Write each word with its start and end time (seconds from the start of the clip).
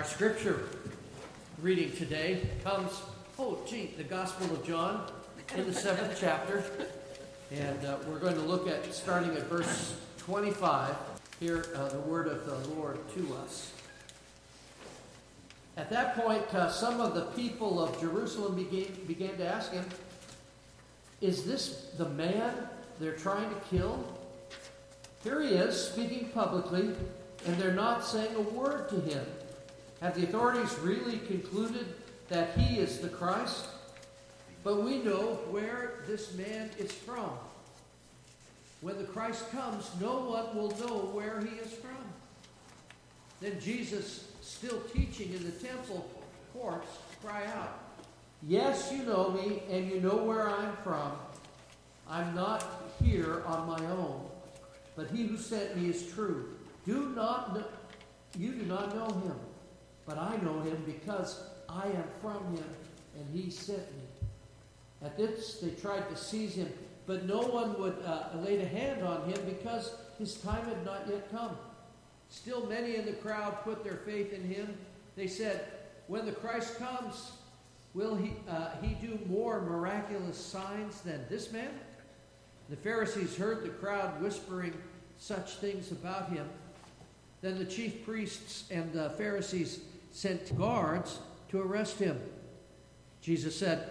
Our 0.00 0.06
scripture 0.06 0.62
reading 1.60 1.92
today 1.92 2.40
comes, 2.64 3.02
oh, 3.38 3.58
gee, 3.68 3.92
the 3.98 4.02
Gospel 4.02 4.50
of 4.50 4.66
John 4.66 5.12
in 5.54 5.66
the 5.66 5.74
seventh 5.74 6.16
chapter. 6.18 6.64
And 7.50 7.84
uh, 7.84 7.98
we're 8.08 8.18
going 8.18 8.36
to 8.36 8.40
look 8.40 8.66
at, 8.66 8.94
starting 8.94 9.36
at 9.36 9.42
verse 9.42 9.94
25, 10.16 10.96
hear 11.38 11.66
uh, 11.76 11.90
the 11.90 11.98
word 11.98 12.28
of 12.28 12.46
the 12.46 12.56
Lord 12.70 12.98
to 13.14 13.36
us. 13.44 13.74
At 15.76 15.90
that 15.90 16.16
point, 16.16 16.46
uh, 16.54 16.70
some 16.70 16.98
of 16.98 17.14
the 17.14 17.26
people 17.36 17.78
of 17.78 18.00
Jerusalem 18.00 18.54
began, 18.54 18.86
began 19.06 19.36
to 19.36 19.46
ask 19.46 19.70
him, 19.70 19.84
Is 21.20 21.44
this 21.44 21.90
the 21.98 22.08
man 22.08 22.54
they're 23.00 23.12
trying 23.12 23.50
to 23.50 23.60
kill? 23.68 24.02
Here 25.22 25.42
he 25.42 25.50
is, 25.50 25.78
speaking 25.78 26.30
publicly, 26.30 26.94
and 27.44 27.56
they're 27.58 27.74
not 27.74 28.02
saying 28.02 28.34
a 28.34 28.40
word 28.40 28.88
to 28.88 29.00
him. 29.02 29.26
Have 30.00 30.14
the 30.14 30.24
authorities 30.24 30.78
really 30.78 31.18
concluded 31.18 31.94
that 32.28 32.56
he 32.56 32.78
is 32.78 32.98
the 32.98 33.08
Christ? 33.08 33.66
But 34.64 34.82
we 34.82 34.98
know 34.98 35.40
where 35.50 36.04
this 36.06 36.34
man 36.34 36.70
is 36.78 36.92
from. 36.92 37.30
When 38.80 38.96
the 38.96 39.04
Christ 39.04 39.50
comes, 39.50 39.90
no 40.00 40.20
one 40.20 40.56
will 40.56 40.70
know 40.78 41.10
where 41.12 41.40
he 41.40 41.56
is 41.56 41.72
from. 41.72 41.96
Then 43.40 43.60
Jesus, 43.60 44.28
still 44.40 44.80
teaching 44.94 45.32
in 45.32 45.44
the 45.44 45.50
temple 45.50 46.08
courts, 46.52 46.88
cry 47.22 47.46
out, 47.46 47.78
Yes, 48.42 48.90
you 48.90 49.04
know 49.04 49.30
me, 49.30 49.62
and 49.70 49.90
you 49.90 50.00
know 50.00 50.16
where 50.16 50.48
I'm 50.48 50.74
from. 50.78 51.12
I'm 52.08 52.34
not 52.34 52.64
here 53.02 53.42
on 53.46 53.68
my 53.68 53.86
own, 53.86 54.22
but 54.96 55.08
he 55.10 55.26
who 55.26 55.36
sent 55.36 55.76
me 55.76 55.90
is 55.90 56.10
true. 56.12 56.56
Do 56.86 57.12
not 57.14 57.54
know, 57.54 57.64
you 58.38 58.52
do 58.52 58.64
not 58.64 58.94
know 58.94 59.06
him, 59.20 59.36
but 60.10 60.18
I 60.18 60.36
know 60.38 60.58
him 60.58 60.82
because 60.86 61.44
I 61.68 61.86
am 61.86 62.04
from 62.20 62.44
him, 62.56 62.64
and 63.16 63.26
he 63.32 63.48
sent 63.48 63.78
me. 63.78 64.02
At 65.04 65.16
this, 65.16 65.60
they 65.60 65.70
tried 65.70 66.08
to 66.10 66.16
seize 66.16 66.56
him, 66.56 66.68
but 67.06 67.26
no 67.26 67.42
one 67.42 67.78
would 67.78 67.96
uh, 68.04 68.24
lay 68.44 68.60
a 68.60 68.66
hand 68.66 69.04
on 69.04 69.22
him 69.30 69.38
because 69.46 69.94
his 70.18 70.34
time 70.34 70.64
had 70.64 70.84
not 70.84 71.06
yet 71.08 71.30
come. 71.30 71.56
Still, 72.28 72.66
many 72.66 72.96
in 72.96 73.06
the 73.06 73.12
crowd 73.12 73.62
put 73.62 73.84
their 73.84 73.98
faith 73.98 74.32
in 74.32 74.42
him. 74.42 74.76
They 75.14 75.28
said, 75.28 75.64
When 76.08 76.26
the 76.26 76.32
Christ 76.32 76.76
comes, 76.76 77.30
will 77.94 78.16
he, 78.16 78.32
uh, 78.48 78.70
he 78.82 78.94
do 78.94 79.16
more 79.28 79.60
miraculous 79.60 80.36
signs 80.36 81.02
than 81.02 81.24
this 81.30 81.52
man? 81.52 81.70
The 82.68 82.76
Pharisees 82.76 83.36
heard 83.36 83.62
the 83.62 83.68
crowd 83.68 84.20
whispering 84.20 84.74
such 85.18 85.58
things 85.58 85.92
about 85.92 86.30
him. 86.30 86.48
Then 87.42 87.58
the 87.58 87.64
chief 87.64 88.04
priests 88.04 88.64
and 88.72 88.92
the 88.92 89.10
Pharisees 89.10 89.80
sent 90.10 90.56
guards 90.58 91.18
to 91.48 91.60
arrest 91.60 91.98
him. 91.98 92.20
Jesus 93.20 93.56
said, 93.56 93.88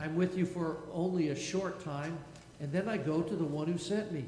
I'm 0.00 0.16
with 0.16 0.36
you 0.36 0.46
for 0.46 0.78
only 0.92 1.28
a 1.28 1.36
short 1.36 1.84
time, 1.84 2.18
and 2.60 2.72
then 2.72 2.88
I 2.88 2.96
go 2.96 3.22
to 3.22 3.36
the 3.36 3.44
one 3.44 3.66
who 3.66 3.78
sent 3.78 4.12
me. 4.12 4.24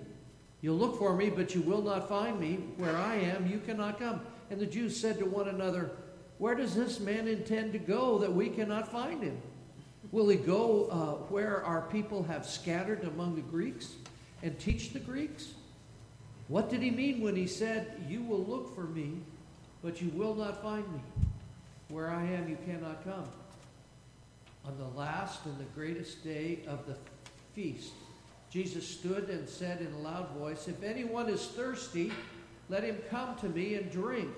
You'll 0.60 0.76
look 0.76 0.98
for 0.98 1.14
me, 1.14 1.30
but 1.30 1.54
you 1.54 1.62
will 1.62 1.82
not 1.82 2.08
find 2.08 2.40
me. 2.40 2.54
Where 2.76 2.96
I 2.96 3.16
am, 3.16 3.46
you 3.46 3.58
cannot 3.58 3.98
come. 3.98 4.20
And 4.50 4.60
the 4.60 4.66
Jews 4.66 4.98
said 4.98 5.18
to 5.18 5.24
one 5.24 5.48
another, 5.48 5.90
Where 6.38 6.54
does 6.54 6.74
this 6.74 7.00
man 7.00 7.28
intend 7.28 7.72
to 7.72 7.78
go 7.78 8.18
that 8.18 8.32
we 8.32 8.48
cannot 8.48 8.90
find 8.90 9.22
him? 9.22 9.40
Will 10.12 10.28
he 10.28 10.36
go 10.36 10.86
uh, 10.86 11.24
where 11.30 11.64
our 11.64 11.82
people 11.82 12.22
have 12.24 12.46
scattered 12.46 13.04
among 13.04 13.34
the 13.34 13.42
Greeks 13.42 13.94
and 14.42 14.58
teach 14.58 14.92
the 14.92 15.00
Greeks? 15.00 15.52
What 16.48 16.70
did 16.70 16.80
he 16.80 16.90
mean 16.90 17.20
when 17.20 17.34
he 17.34 17.46
said, 17.46 18.04
You 18.08 18.22
will 18.22 18.44
look 18.44 18.74
for 18.74 18.84
me, 18.84 19.20
but 19.86 20.02
you 20.02 20.10
will 20.16 20.34
not 20.34 20.60
find 20.64 20.84
me? 20.92 20.98
Where 21.90 22.10
I 22.10 22.24
am, 22.24 22.48
you 22.48 22.58
cannot 22.66 23.04
come. 23.04 23.28
On 24.64 24.76
the 24.76 24.98
last 24.98 25.46
and 25.46 25.56
the 25.60 25.74
greatest 25.76 26.24
day 26.24 26.58
of 26.66 26.84
the 26.86 26.96
feast, 27.54 27.92
Jesus 28.50 28.84
stood 28.84 29.30
and 29.30 29.48
said 29.48 29.80
in 29.80 29.92
a 29.92 29.98
loud 29.98 30.30
voice, 30.30 30.66
If 30.66 30.82
anyone 30.82 31.28
is 31.28 31.46
thirsty, 31.46 32.10
let 32.68 32.82
him 32.82 32.98
come 33.08 33.36
to 33.36 33.48
me 33.48 33.76
and 33.76 33.88
drink. 33.92 34.28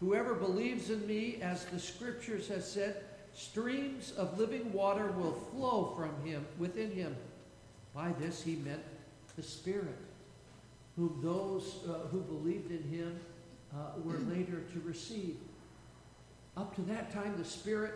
Whoever 0.00 0.34
believes 0.34 0.90
in 0.90 1.06
me, 1.06 1.38
as 1.40 1.64
the 1.64 1.78
scriptures 1.78 2.48
have 2.48 2.62
said, 2.62 3.04
streams 3.32 4.12
of 4.18 4.38
living 4.38 4.70
water 4.70 5.12
will 5.12 5.32
flow 5.32 5.94
from 5.96 6.30
him 6.30 6.44
within 6.58 6.90
him. 6.90 7.16
By 7.94 8.12
this 8.20 8.42
he 8.42 8.56
meant 8.56 8.82
the 9.34 9.42
Spirit, 9.42 9.96
whom 10.94 11.20
those 11.22 11.78
uh, 11.88 12.06
who 12.08 12.20
believed 12.20 12.70
in 12.70 12.82
him 12.82 13.18
uh, 13.74 14.00
were 14.02 14.18
later 14.18 14.62
to 14.72 14.80
receive. 14.84 15.36
Up 16.56 16.74
to 16.76 16.82
that 16.82 17.12
time, 17.12 17.34
the 17.36 17.44
Spirit 17.44 17.94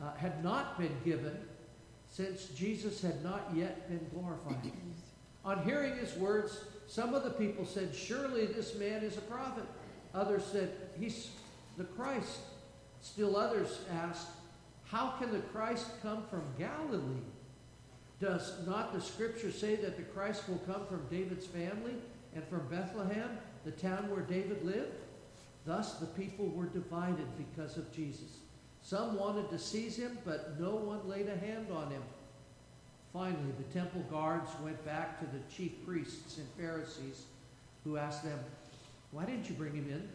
uh, 0.00 0.14
had 0.16 0.42
not 0.42 0.78
been 0.78 0.96
given 1.04 1.36
since 2.10 2.46
Jesus 2.46 3.02
had 3.02 3.22
not 3.22 3.50
yet 3.54 3.88
been 3.88 4.06
glorified. 4.12 4.72
On 5.44 5.62
hearing 5.62 5.96
his 5.96 6.14
words, 6.14 6.64
some 6.86 7.14
of 7.14 7.22
the 7.22 7.30
people 7.30 7.66
said, 7.66 7.94
Surely 7.94 8.46
this 8.46 8.74
man 8.76 9.02
is 9.02 9.16
a 9.18 9.22
prophet. 9.22 9.64
Others 10.14 10.44
said, 10.44 10.70
He's 10.98 11.30
the 11.76 11.84
Christ. 11.84 12.38
Still 13.02 13.36
others 13.36 13.80
asked, 13.92 14.28
How 14.84 15.10
can 15.18 15.32
the 15.32 15.40
Christ 15.40 15.86
come 16.02 16.22
from 16.30 16.42
Galilee? 16.58 17.22
Does 18.20 18.66
not 18.66 18.92
the 18.92 19.00
scripture 19.00 19.52
say 19.52 19.76
that 19.76 19.96
the 19.96 20.02
Christ 20.02 20.48
will 20.48 20.58
come 20.58 20.86
from 20.86 21.06
David's 21.08 21.46
family 21.46 21.94
and 22.34 22.44
from 22.48 22.66
Bethlehem, 22.68 23.38
the 23.64 23.70
town 23.70 24.10
where 24.10 24.22
David 24.22 24.64
lived? 24.64 24.92
Thus 25.68 25.96
the 25.96 26.06
people 26.06 26.46
were 26.46 26.64
divided 26.64 27.26
because 27.36 27.76
of 27.76 27.92
Jesus. 27.92 28.38
Some 28.80 29.18
wanted 29.18 29.50
to 29.50 29.58
seize 29.58 29.96
him, 29.96 30.16
but 30.24 30.58
no 30.58 30.70
one 30.70 31.06
laid 31.06 31.28
a 31.28 31.36
hand 31.36 31.66
on 31.70 31.90
him. 31.90 32.02
Finally, 33.12 33.52
the 33.58 33.78
temple 33.78 34.00
guards 34.10 34.50
went 34.64 34.82
back 34.86 35.20
to 35.20 35.26
the 35.26 35.42
chief 35.54 35.84
priests 35.84 36.38
and 36.38 36.48
Pharisees, 36.56 37.24
who 37.84 37.98
asked 37.98 38.24
them, 38.24 38.38
Why 39.10 39.26
didn't 39.26 39.50
you 39.50 39.56
bring 39.56 39.74
him 39.74 39.90
in? 39.90 40.08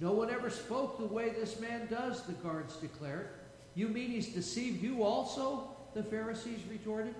No 0.00 0.12
one 0.12 0.30
ever 0.30 0.48
spoke 0.48 0.98
the 0.98 1.04
way 1.04 1.28
this 1.28 1.60
man 1.60 1.86
does, 1.90 2.22
the 2.22 2.32
guards 2.32 2.76
declared. 2.76 3.28
You 3.74 3.88
mean 3.88 4.10
he's 4.10 4.28
deceived 4.28 4.82
you 4.82 5.02
also? 5.02 5.68
The 5.92 6.02
Pharisees 6.02 6.60
retorted. 6.70 7.14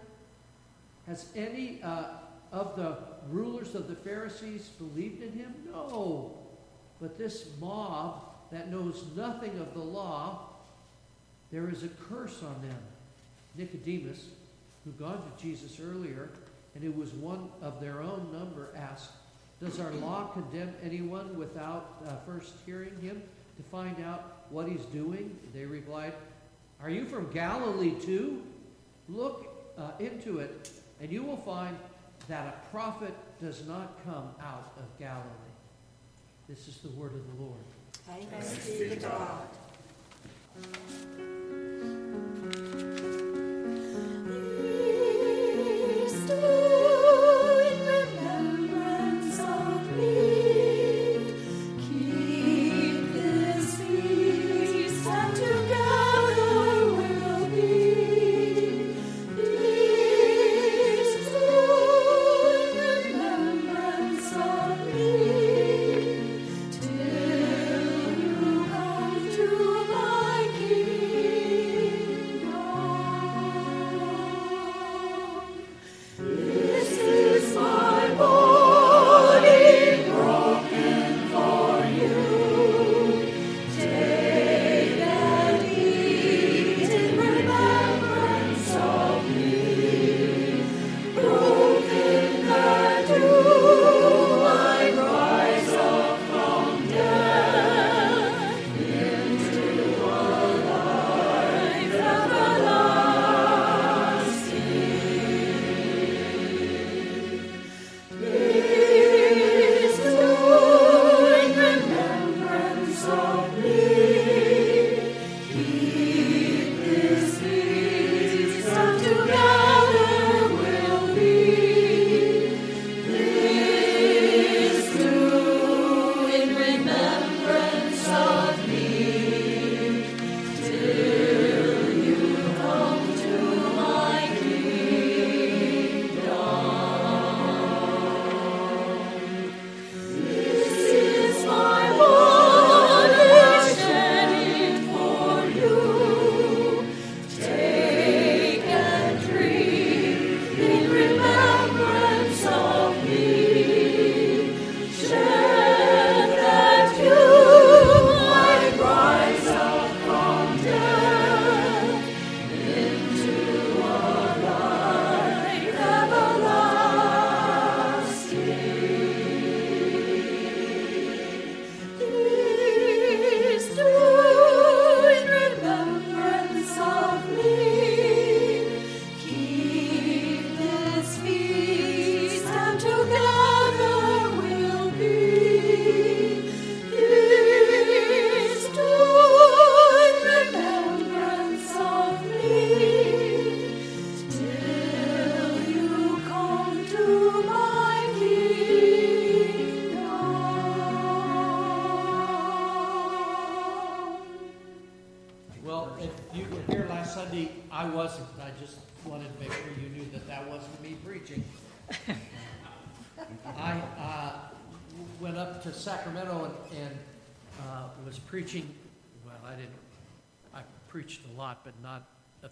Has 1.06 1.26
any 1.36 1.82
uh, 1.82 2.04
of 2.50 2.76
the 2.76 2.96
rulers 3.28 3.74
of 3.74 3.88
the 3.88 3.96
Pharisees 3.96 4.70
believed 4.78 5.22
in 5.22 5.32
him? 5.32 5.52
No. 5.70 6.41
But 7.02 7.18
this 7.18 7.48
mob 7.60 8.22
that 8.52 8.70
knows 8.70 9.04
nothing 9.16 9.58
of 9.58 9.74
the 9.74 9.80
law 9.80 10.48
there 11.50 11.68
is 11.68 11.82
a 11.82 11.88
curse 11.88 12.42
on 12.42 12.62
them. 12.66 12.78
Nicodemus, 13.56 14.28
who 14.84 14.92
gone 14.92 15.22
to 15.22 15.42
Jesus 15.42 15.78
earlier, 15.78 16.30
and 16.74 16.82
who 16.82 16.92
was 16.92 17.12
one 17.12 17.50
of 17.60 17.78
their 17.78 18.00
own 18.00 18.30
number, 18.32 18.70
asked, 18.74 19.10
Does 19.60 19.78
our 19.78 19.91
law 19.92 20.30
condemn 20.32 20.72
anyone 20.82 21.36
without 21.36 22.02
uh, 22.06 22.14
first 22.24 22.54
hearing 22.64 22.98
him 23.02 23.22
to 23.58 23.62
find 23.64 24.02
out 24.02 24.46
what 24.48 24.66
he's 24.66 24.86
doing? 24.86 25.36
They 25.52 25.66
replied, 25.66 26.14
Are 26.82 26.88
you 26.88 27.04
from 27.04 27.30
Galilee 27.32 28.00
too? 28.00 28.42
Look 29.10 29.74
uh, 29.76 29.91
into 30.00 30.38
it, 30.38 30.70
and 31.02 31.12
you 31.12 31.22
will 31.22 31.36
find 31.36 31.76
that 32.28 32.46
a 32.46 32.70
prophet 32.70 33.12
does 33.42 33.66
not 33.66 34.02
come 34.06 34.30
out 34.41 34.72
of 34.78 34.98
Galilee. 34.98 35.51
This 36.54 36.68
is 36.68 36.76
the 36.82 36.90
word 36.90 37.14
of 37.14 37.34
the 37.34 37.42
Lord. 37.42 37.64
Thanks 38.28 38.68
be 38.78 38.90
to 38.90 38.96
God. 38.96 39.48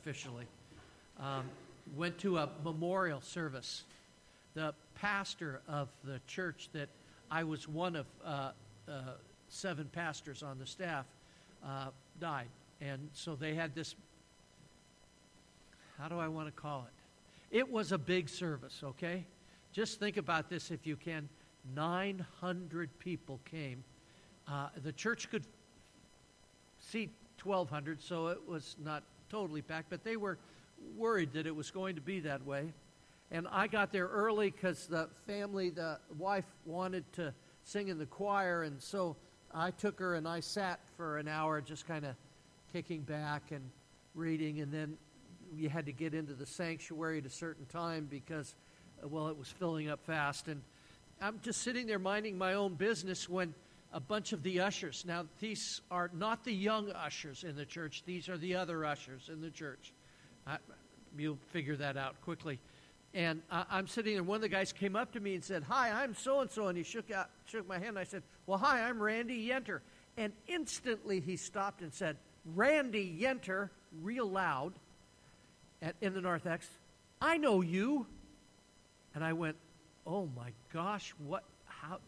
Officially. 0.00 0.46
Um, 1.18 1.44
went 1.96 2.18
to 2.18 2.38
a 2.38 2.48
memorial 2.64 3.20
service. 3.20 3.84
The 4.54 4.74
pastor 4.94 5.60
of 5.68 5.88
the 6.04 6.20
church 6.26 6.70
that 6.72 6.88
I 7.30 7.44
was 7.44 7.68
one 7.68 7.96
of 7.96 8.06
uh, 8.24 8.52
uh, 8.88 8.92
seven 9.48 9.88
pastors 9.92 10.42
on 10.42 10.58
the 10.58 10.66
staff 10.66 11.04
uh, 11.64 11.88
died. 12.18 12.48
And 12.80 13.10
so 13.12 13.34
they 13.34 13.54
had 13.54 13.74
this, 13.74 13.94
how 15.98 16.08
do 16.08 16.18
I 16.18 16.28
want 16.28 16.48
to 16.48 16.52
call 16.52 16.86
it? 16.86 17.56
It 17.56 17.70
was 17.70 17.92
a 17.92 17.98
big 17.98 18.28
service, 18.28 18.80
okay? 18.82 19.24
Just 19.72 20.00
think 20.00 20.16
about 20.16 20.48
this 20.48 20.70
if 20.70 20.86
you 20.86 20.96
can. 20.96 21.28
900 21.74 22.88
people 22.98 23.38
came. 23.44 23.84
Uh, 24.48 24.68
the 24.82 24.92
church 24.92 25.30
could 25.30 25.44
seat 26.78 27.10
1,200, 27.42 28.02
so 28.02 28.28
it 28.28 28.38
was 28.48 28.76
not 28.82 29.02
totally 29.30 29.62
packed, 29.62 29.88
but 29.88 30.04
they 30.04 30.16
were 30.16 30.38
worried 30.96 31.32
that 31.32 31.46
it 31.46 31.54
was 31.54 31.70
going 31.70 31.94
to 31.94 32.00
be 32.00 32.20
that 32.20 32.44
way. 32.44 32.72
And 33.30 33.46
I 33.50 33.68
got 33.68 33.92
there 33.92 34.08
early 34.08 34.50
because 34.50 34.86
the 34.86 35.08
family, 35.26 35.70
the 35.70 35.98
wife 36.18 36.44
wanted 36.66 37.10
to 37.14 37.32
sing 37.64 37.88
in 37.88 37.98
the 37.98 38.06
choir, 38.06 38.64
and 38.64 38.82
so 38.82 39.16
I 39.54 39.70
took 39.70 40.00
her 40.00 40.16
and 40.16 40.26
I 40.26 40.40
sat 40.40 40.80
for 40.96 41.18
an 41.18 41.28
hour 41.28 41.60
just 41.60 41.86
kind 41.86 42.04
of 42.04 42.16
kicking 42.72 43.02
back 43.02 43.52
and 43.52 43.62
reading, 44.14 44.60
and 44.60 44.72
then 44.72 44.96
you 45.54 45.68
had 45.68 45.86
to 45.86 45.92
get 45.92 46.14
into 46.14 46.34
the 46.34 46.46
sanctuary 46.46 47.18
at 47.18 47.26
a 47.26 47.30
certain 47.30 47.66
time 47.66 48.06
because, 48.10 48.54
well, 49.02 49.28
it 49.28 49.38
was 49.38 49.48
filling 49.48 49.88
up 49.88 50.04
fast. 50.04 50.48
And 50.48 50.62
I'm 51.20 51.40
just 51.42 51.62
sitting 51.62 51.86
there 51.86 51.98
minding 51.98 52.38
my 52.38 52.54
own 52.54 52.74
business 52.74 53.28
when 53.28 53.54
a 53.92 54.00
bunch 54.00 54.32
of 54.32 54.42
the 54.42 54.60
ushers, 54.60 55.04
now 55.06 55.24
these 55.40 55.80
are 55.90 56.10
not 56.14 56.44
the 56.44 56.52
young 56.52 56.90
ushers 56.92 57.44
in 57.44 57.56
the 57.56 57.64
church, 57.64 58.02
these 58.06 58.28
are 58.28 58.38
the 58.38 58.54
other 58.54 58.84
ushers 58.84 59.28
in 59.32 59.40
the 59.40 59.50
church. 59.50 59.92
I, 60.46 60.58
you'll 61.16 61.38
figure 61.52 61.76
that 61.76 61.96
out 61.96 62.20
quickly. 62.22 62.60
And 63.12 63.42
I, 63.50 63.64
I'm 63.70 63.88
sitting 63.88 64.14
there, 64.14 64.22
one 64.22 64.36
of 64.36 64.42
the 64.42 64.48
guys 64.48 64.72
came 64.72 64.94
up 64.94 65.12
to 65.12 65.20
me 65.20 65.34
and 65.34 65.44
said, 65.44 65.64
Hi, 65.64 65.90
I'm 65.90 66.14
so 66.14 66.40
and 66.40 66.50
so. 66.50 66.68
And 66.68 66.78
he 66.78 66.84
shook, 66.84 67.10
out, 67.10 67.28
shook 67.46 67.66
my 67.66 67.78
hand. 67.78 67.98
I 67.98 68.04
said, 68.04 68.22
Well, 68.46 68.58
hi, 68.58 68.82
I'm 68.82 69.02
Randy 69.02 69.48
Yenter. 69.48 69.80
And 70.16 70.32
instantly 70.46 71.20
he 71.20 71.36
stopped 71.36 71.82
and 71.82 71.92
said, 71.92 72.16
Randy 72.54 73.18
Yenter, 73.20 73.70
real 74.02 74.28
loud, 74.28 74.72
at, 75.82 75.96
in 76.00 76.14
the 76.14 76.20
narthex, 76.20 76.68
I 77.20 77.36
know 77.36 77.60
you. 77.62 78.06
And 79.14 79.24
I 79.24 79.32
went, 79.32 79.56
Oh 80.06 80.28
my 80.36 80.52
gosh, 80.72 81.12
what, 81.18 81.44
how, 81.64 81.98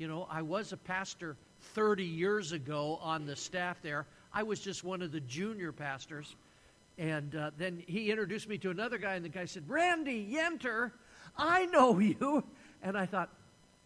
you 0.00 0.08
know, 0.08 0.26
I 0.30 0.40
was 0.40 0.72
a 0.72 0.78
pastor 0.78 1.36
30 1.74 2.04
years 2.04 2.52
ago 2.52 2.98
on 3.02 3.26
the 3.26 3.36
staff 3.36 3.82
there. 3.82 4.06
I 4.32 4.42
was 4.42 4.58
just 4.58 4.82
one 4.82 5.02
of 5.02 5.12
the 5.12 5.20
junior 5.20 5.72
pastors. 5.72 6.36
And 6.96 7.36
uh, 7.36 7.50
then 7.58 7.82
he 7.86 8.10
introduced 8.10 8.48
me 8.48 8.56
to 8.58 8.70
another 8.70 8.96
guy, 8.96 9.14
and 9.14 9.24
the 9.24 9.28
guy 9.28 9.44
said, 9.44 9.68
Randy 9.68 10.26
Yenter, 10.26 10.92
I 11.36 11.66
know 11.66 11.98
you. 11.98 12.42
And 12.82 12.96
I 12.96 13.04
thought, 13.04 13.28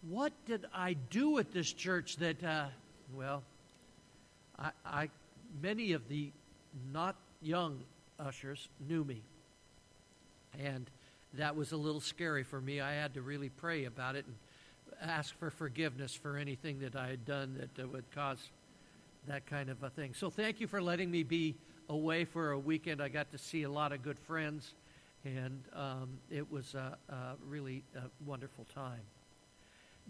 what 0.09 0.33
did 0.47 0.67
I 0.73 0.93
do 0.93 1.41
at 1.41 1.51
this 1.51 1.73
church 1.73 2.19
that, 2.19 2.45
uh, 2.45 2.67
well, 3.13 3.43
I, 4.57 4.71
I, 4.87 5.11
many 5.61 5.95
of 5.95 6.09
the 6.09 6.31
not 6.93 7.17
young 7.43 7.81
ushers 8.21 8.69
knew 8.89 9.03
me. 9.03 9.21
And 10.63 10.89
that 11.33 11.57
was 11.57 11.73
a 11.73 11.77
little 11.77 12.01
scary 12.01 12.45
for 12.45 12.61
me. 12.61 12.81
I 12.81 12.93
had 12.93 13.15
to 13.15 13.21
really 13.21 13.49
pray 13.49 13.87
about 13.87 14.15
it 14.15 14.27
and 14.27 14.37
ask 15.05 15.39
for 15.39 15.51
forgiveness 15.51 16.15
for 16.15 16.37
anything 16.37 16.81
that 16.81 16.97
I 16.97 17.09
had 17.09 17.25
done 17.25 17.57
that 17.59 17.85
uh, 17.85 17.89
would 17.89 18.11
cause 18.11 18.51
that 19.27 19.47
kind 19.47 19.71
of 19.71 19.83
a 19.83 19.91
thing. 19.91 20.15
So 20.15 20.31
thank 20.31 20.61
you 20.61 20.67
for 20.67 20.83
letting 20.83 21.11
me 21.11 21.23
be 21.23 21.55
away 21.89 22.25
for 22.25 22.53
a 22.53 22.59
weekend. 22.59 23.03
I 23.03 23.09
got 23.09 23.31
to 23.33 23.39
see 23.39 23.63
a 23.63 23.71
lot 23.71 23.93
of 23.93 24.03
good 24.03 24.19
friends, 24.19 24.75
and 25.25 25.63
um, 25.75 26.19
it 26.31 26.51
was 26.51 26.75
a, 26.75 26.97
a 27.09 27.17
really 27.47 27.83
a 27.97 28.03
wonderful 28.27 28.67
time. 28.75 29.01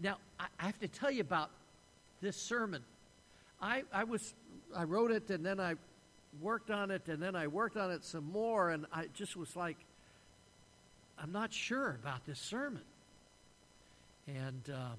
Now, 0.01 0.17
I, 0.39 0.47
have 0.57 0.79
to 0.79 0.87
tell 0.87 1.11
you 1.11 1.21
about 1.21 1.49
this 2.21 2.35
sermon. 2.35 2.83
I, 3.61 3.83
I 3.93 4.03
was 4.03 4.33
I 4.75 4.83
wrote 4.83 5.11
it 5.11 5.29
and 5.29 5.45
then 5.45 5.59
I 5.59 5.75
worked 6.41 6.69
on 6.69 6.91
it 6.91 7.07
and 7.07 7.21
then 7.21 7.35
I 7.35 7.47
worked 7.47 7.77
on 7.77 7.91
it 7.91 8.03
some 8.03 8.29
more 8.29 8.71
and 8.71 8.85
I 8.91 9.05
just 9.13 9.37
was 9.37 9.55
like, 9.55 9.77
I'm 11.17 11.31
not 11.31 11.53
sure 11.53 11.97
about 12.01 12.25
this 12.25 12.39
sermon. 12.39 12.81
And 14.27 14.69
um, 14.73 14.97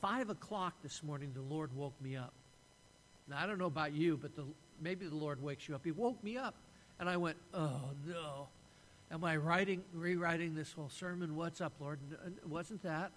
five 0.00 0.30
o'clock 0.30 0.74
this 0.82 1.02
morning, 1.02 1.30
the 1.34 1.42
Lord 1.42 1.74
woke 1.76 1.94
me 2.02 2.16
up. 2.16 2.32
Now 3.28 3.38
I 3.40 3.46
don't 3.46 3.58
know 3.58 3.66
about 3.66 3.92
you, 3.92 4.16
but 4.16 4.34
the, 4.34 4.44
maybe 4.80 5.06
the 5.06 5.14
Lord 5.14 5.42
wakes 5.42 5.68
you 5.68 5.74
up. 5.74 5.82
He 5.84 5.92
woke 5.92 6.22
me 6.24 6.36
up, 6.36 6.54
and 6.98 7.08
I 7.08 7.16
went, 7.16 7.36
"Oh 7.54 7.90
no." 8.06 8.48
Am 9.12 9.22
I 9.24 9.36
writing, 9.36 9.82
rewriting 9.92 10.54
this 10.54 10.72
whole 10.72 10.88
sermon? 10.88 11.36
What's 11.36 11.60
up, 11.60 11.74
Lord? 11.78 11.98
It 12.26 12.48
wasn't 12.48 12.82
that. 12.82 13.12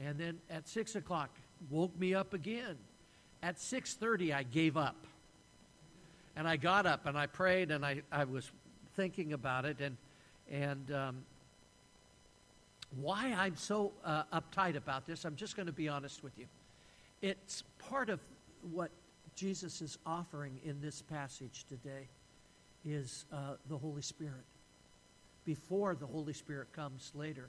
And 0.00 0.16
then 0.16 0.38
at 0.48 0.68
six 0.68 0.94
o'clock, 0.94 1.30
woke 1.70 1.98
me 1.98 2.14
up 2.14 2.34
again. 2.34 2.76
At 3.42 3.60
six 3.60 3.94
thirty, 3.94 4.32
I 4.32 4.44
gave 4.44 4.76
up, 4.76 4.94
and 6.36 6.46
I 6.46 6.56
got 6.56 6.86
up 6.86 7.06
and 7.06 7.18
I 7.18 7.26
prayed 7.26 7.70
and 7.70 7.84
I, 7.84 8.02
I 8.10 8.24
was 8.24 8.50
thinking 8.94 9.32
about 9.32 9.64
it 9.64 9.80
and 9.80 9.96
and 10.50 10.92
um, 10.92 11.16
why 13.00 13.34
I'm 13.36 13.56
so 13.56 13.92
uh, 14.04 14.24
uptight 14.32 14.76
about 14.76 15.06
this. 15.06 15.24
I'm 15.24 15.36
just 15.36 15.56
going 15.56 15.66
to 15.66 15.72
be 15.72 15.88
honest 15.88 16.22
with 16.22 16.38
you. 16.38 16.46
It's 17.20 17.62
part 17.78 18.10
of 18.10 18.20
what 18.72 18.90
Jesus 19.34 19.80
is 19.80 19.98
offering 20.04 20.58
in 20.64 20.80
this 20.80 21.02
passage 21.02 21.64
today 21.68 22.08
is 22.84 23.24
uh, 23.32 23.54
the 23.68 23.78
Holy 23.78 24.02
Spirit. 24.02 24.44
Before 25.44 25.94
the 25.94 26.06
Holy 26.06 26.32
Spirit 26.32 26.72
comes 26.72 27.12
later 27.14 27.48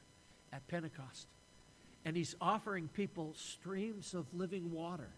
at 0.52 0.66
Pentecost. 0.68 1.28
And 2.06 2.16
he's 2.16 2.36
offering 2.42 2.90
people 2.90 3.34
streams 3.36 4.14
of 4.14 4.26
living 4.34 4.72
water 4.72 5.10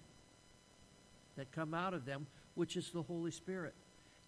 that 1.35 1.51
come 1.51 1.73
out 1.73 1.93
of 1.93 2.05
them, 2.05 2.27
which 2.55 2.77
is 2.77 2.91
the 2.91 3.01
Holy 3.01 3.31
Spirit. 3.31 3.73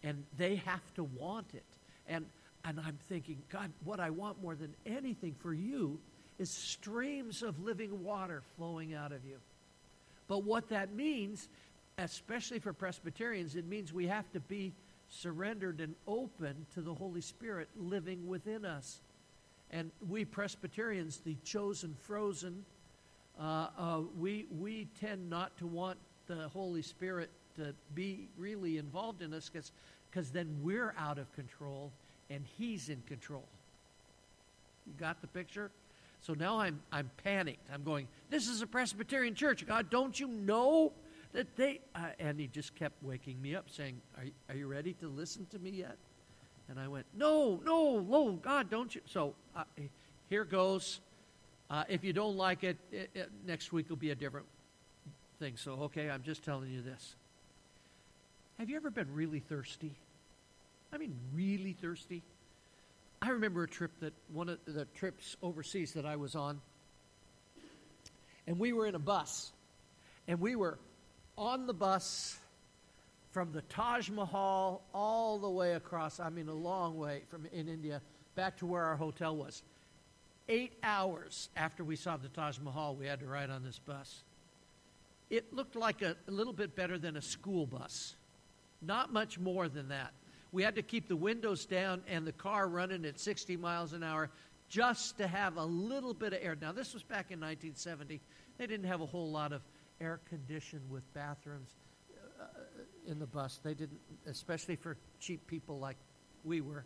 And 0.03 0.23
they 0.37 0.55
have 0.55 0.93
to 0.95 1.03
want 1.03 1.47
it. 1.53 1.63
And, 2.07 2.25
and 2.67 2.81
I'm 2.81 2.97
thinking, 3.07 3.41
God, 3.49 3.71
what 3.85 4.01
I 4.01 4.09
want 4.09 4.41
more 4.41 4.53
than 4.53 4.75
anything 4.85 5.35
for 5.39 5.53
you 5.53 5.97
is 6.37 6.49
streams 6.49 7.41
of 7.41 7.63
living 7.63 8.03
water 8.03 8.43
flowing 8.57 8.93
out 8.93 9.13
of 9.13 9.23
you. 9.25 9.37
But 10.27 10.43
what 10.43 10.67
that 10.69 10.93
means, 10.93 11.47
especially 11.97 12.59
for 12.59 12.73
Presbyterians, 12.73 13.55
it 13.55 13.65
means 13.65 13.93
we 13.93 14.07
have 14.07 14.29
to 14.33 14.41
be 14.41 14.73
surrendered 15.09 15.79
and 15.79 15.95
open 16.07 16.65
to 16.73 16.81
the 16.81 16.93
Holy 16.93 17.21
Spirit 17.21 17.69
living 17.77 18.27
within 18.27 18.65
us. 18.65 18.99
And 19.71 19.89
we 20.09 20.25
Presbyterians, 20.25 21.21
the 21.23 21.37
chosen 21.45 21.95
frozen, 22.01 22.65
uh, 23.39 23.67
uh, 23.79 24.01
we, 24.19 24.45
we 24.59 24.89
tend 24.99 25.29
not 25.29 25.57
to 25.59 25.67
want 25.67 25.97
the 26.27 26.49
Holy 26.49 26.81
Spirit 26.81 27.29
to 27.55 27.73
be 27.95 28.27
really 28.37 28.77
involved 28.77 29.21
in 29.21 29.33
us 29.33 29.49
because 30.11 30.31
then 30.31 30.53
we're 30.61 30.93
out 30.97 31.17
of 31.17 31.33
control 31.33 31.91
and 32.29 32.43
He's 32.57 32.89
in 32.89 33.01
control. 33.07 33.45
You 34.85 34.93
got 34.99 35.21
the 35.21 35.27
picture? 35.27 35.71
So 36.21 36.33
now 36.33 36.59
I'm, 36.59 36.81
I'm 36.91 37.09
panicked. 37.23 37.67
I'm 37.73 37.83
going, 37.83 38.07
This 38.29 38.47
is 38.47 38.61
a 38.61 38.67
Presbyterian 38.67 39.35
church. 39.35 39.65
God, 39.65 39.89
don't 39.89 40.19
you 40.19 40.27
know 40.27 40.91
that 41.33 41.55
they. 41.55 41.81
Uh, 41.95 42.07
and 42.19 42.39
He 42.39 42.47
just 42.47 42.75
kept 42.75 43.01
waking 43.03 43.41
me 43.41 43.55
up, 43.55 43.69
saying, 43.69 44.01
are, 44.17 44.25
are 44.49 44.55
you 44.55 44.67
ready 44.67 44.93
to 44.93 45.07
listen 45.07 45.45
to 45.51 45.59
me 45.59 45.69
yet? 45.69 45.97
And 46.69 46.79
I 46.79 46.87
went, 46.87 47.05
No, 47.15 47.61
no, 47.63 47.99
no, 47.99 48.31
God, 48.33 48.69
don't 48.69 48.93
you? 48.93 49.01
So 49.05 49.33
uh, 49.55 49.63
here 50.29 50.45
goes. 50.45 50.99
Uh, 51.69 51.83
if 51.89 52.01
you 52.03 52.13
don't 52.13 52.37
like 52.37 52.63
it, 52.63 52.77
it, 52.93 53.09
it, 53.13 53.29
next 53.45 53.73
week 53.73 53.89
will 53.89 53.97
be 53.97 54.11
a 54.11 54.15
different 54.15 54.45
thing. 55.37 55.57
So, 55.57 55.73
okay, 55.73 56.09
I'm 56.09 56.23
just 56.23 56.43
telling 56.43 56.69
you 56.69 56.81
this. 56.81 57.15
Have 58.57 58.69
you 58.69 58.77
ever 58.77 58.89
been 58.89 59.13
really 59.13 59.39
thirsty? 59.39 59.93
I 60.91 60.97
mean, 60.97 61.15
really 61.33 61.73
thirsty? 61.73 62.23
I 63.21 63.29
remember 63.29 63.63
a 63.63 63.67
trip 63.67 63.91
that 63.99 64.13
one 64.31 64.49
of 64.49 64.59
the 64.65 64.85
trips 64.85 65.35
overseas 65.41 65.93
that 65.93 66.05
I 66.05 66.15
was 66.15 66.35
on, 66.35 66.61
and 68.45 68.59
we 68.59 68.73
were 68.73 68.85
in 68.85 68.95
a 68.95 68.99
bus, 68.99 69.51
and 70.27 70.39
we 70.39 70.55
were 70.55 70.77
on 71.37 71.67
the 71.67 71.73
bus 71.73 72.37
from 73.31 73.51
the 73.51 73.61
Taj 73.63 74.09
Mahal 74.09 74.81
all 74.93 75.37
the 75.37 75.49
way 75.49 75.73
across, 75.73 76.19
I 76.19 76.29
mean, 76.29 76.47
a 76.47 76.53
long 76.53 76.97
way 76.97 77.23
from 77.29 77.45
in 77.51 77.67
India 77.67 78.01
back 78.35 78.57
to 78.57 78.65
where 78.65 78.83
our 78.83 78.95
hotel 78.95 79.35
was. 79.35 79.63
Eight 80.47 80.73
hours 80.81 81.49
after 81.57 81.83
we 81.83 81.95
saw 81.95 82.17
the 82.17 82.29
Taj 82.29 82.59
Mahal, 82.59 82.95
we 82.95 83.05
had 83.05 83.19
to 83.19 83.25
ride 83.25 83.49
on 83.49 83.63
this 83.63 83.79
bus. 83.79 84.23
it 85.29 85.53
looked 85.53 85.75
like 85.75 86.01
a, 86.01 86.15
a 86.27 86.31
little 86.31 86.53
bit 86.53 86.75
better 86.75 86.97
than 86.97 87.17
a 87.17 87.21
school 87.21 87.65
bus. 87.65 88.15
Not 88.81 89.11
much 89.11 89.37
more 89.37 89.67
than 89.67 89.89
that. 89.89 90.13
We 90.51 90.63
had 90.63 90.75
to 90.75 90.81
keep 90.81 91.07
the 91.07 91.15
windows 91.15 91.65
down 91.65 92.01
and 92.07 92.25
the 92.25 92.31
car 92.31 92.67
running 92.67 93.05
at 93.05 93.19
60 93.19 93.57
miles 93.57 93.93
an 93.93 94.03
hour 94.03 94.29
just 94.69 95.17
to 95.17 95.27
have 95.27 95.57
a 95.57 95.63
little 95.63 96.13
bit 96.13 96.33
of 96.33 96.39
air. 96.41 96.57
Now, 96.59 96.71
this 96.71 96.93
was 96.93 97.03
back 97.03 97.31
in 97.31 97.39
1970. 97.39 98.21
They 98.57 98.67
didn't 98.67 98.87
have 98.87 99.01
a 99.01 99.05
whole 99.05 99.31
lot 99.31 99.53
of 99.53 99.61
air 100.01 100.19
conditioned 100.29 100.89
with 100.89 101.11
bathrooms 101.13 101.75
uh, 102.39 102.45
in 103.05 103.19
the 103.19 103.25
bus. 103.25 103.59
They 103.63 103.73
didn't, 103.73 103.99
especially 104.25 104.75
for 104.75 104.97
cheap 105.19 105.45
people 105.47 105.79
like 105.79 105.97
we 106.43 106.61
were. 106.61 106.85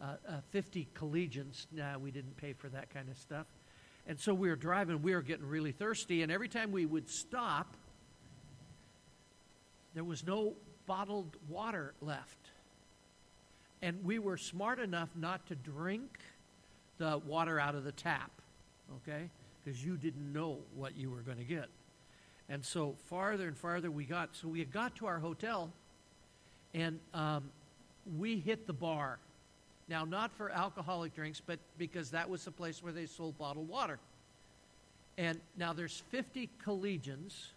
Uh, 0.00 0.16
uh, 0.28 0.32
50 0.50 0.88
collegians, 0.94 1.66
nah, 1.70 1.96
we 1.96 2.10
didn't 2.10 2.36
pay 2.36 2.52
for 2.52 2.68
that 2.70 2.90
kind 2.90 3.08
of 3.08 3.16
stuff. 3.16 3.46
And 4.06 4.18
so 4.18 4.34
we 4.34 4.48
were 4.48 4.56
driving, 4.56 5.00
we 5.00 5.14
were 5.14 5.22
getting 5.22 5.46
really 5.46 5.70
thirsty, 5.70 6.22
and 6.22 6.32
every 6.32 6.48
time 6.48 6.72
we 6.72 6.86
would 6.86 7.08
stop, 7.08 7.76
there 9.94 10.02
was 10.02 10.26
no 10.26 10.54
bottled 10.86 11.36
water 11.48 11.94
left. 12.00 12.51
And 13.82 14.04
we 14.04 14.18
were 14.18 14.36
smart 14.36 14.78
enough 14.78 15.08
not 15.16 15.46
to 15.48 15.56
drink 15.56 16.20
the 16.98 17.20
water 17.26 17.58
out 17.58 17.74
of 17.74 17.82
the 17.84 17.92
tap, 17.92 18.30
okay? 18.98 19.28
Because 19.64 19.84
you 19.84 19.96
didn't 19.96 20.32
know 20.32 20.58
what 20.76 20.96
you 20.96 21.10
were 21.10 21.20
going 21.20 21.38
to 21.38 21.44
get. 21.44 21.66
And 22.48 22.64
so 22.64 22.94
farther 23.08 23.48
and 23.48 23.56
farther 23.56 23.90
we 23.90 24.04
got. 24.04 24.30
So 24.32 24.48
we 24.48 24.60
had 24.60 24.72
got 24.72 24.94
to 24.96 25.06
our 25.06 25.18
hotel, 25.18 25.72
and 26.74 27.00
um, 27.12 27.50
we 28.18 28.38
hit 28.38 28.66
the 28.66 28.72
bar. 28.72 29.18
Now, 29.88 30.04
not 30.04 30.32
for 30.32 30.50
alcoholic 30.50 31.14
drinks, 31.14 31.40
but 31.44 31.58
because 31.76 32.10
that 32.10 32.28
was 32.30 32.44
the 32.44 32.50
place 32.50 32.82
where 32.82 32.92
they 32.92 33.06
sold 33.06 33.36
bottled 33.36 33.68
water. 33.68 33.98
And 35.18 35.40
now 35.56 35.72
there's 35.72 36.02
50 36.10 36.48
collegians 36.64 37.50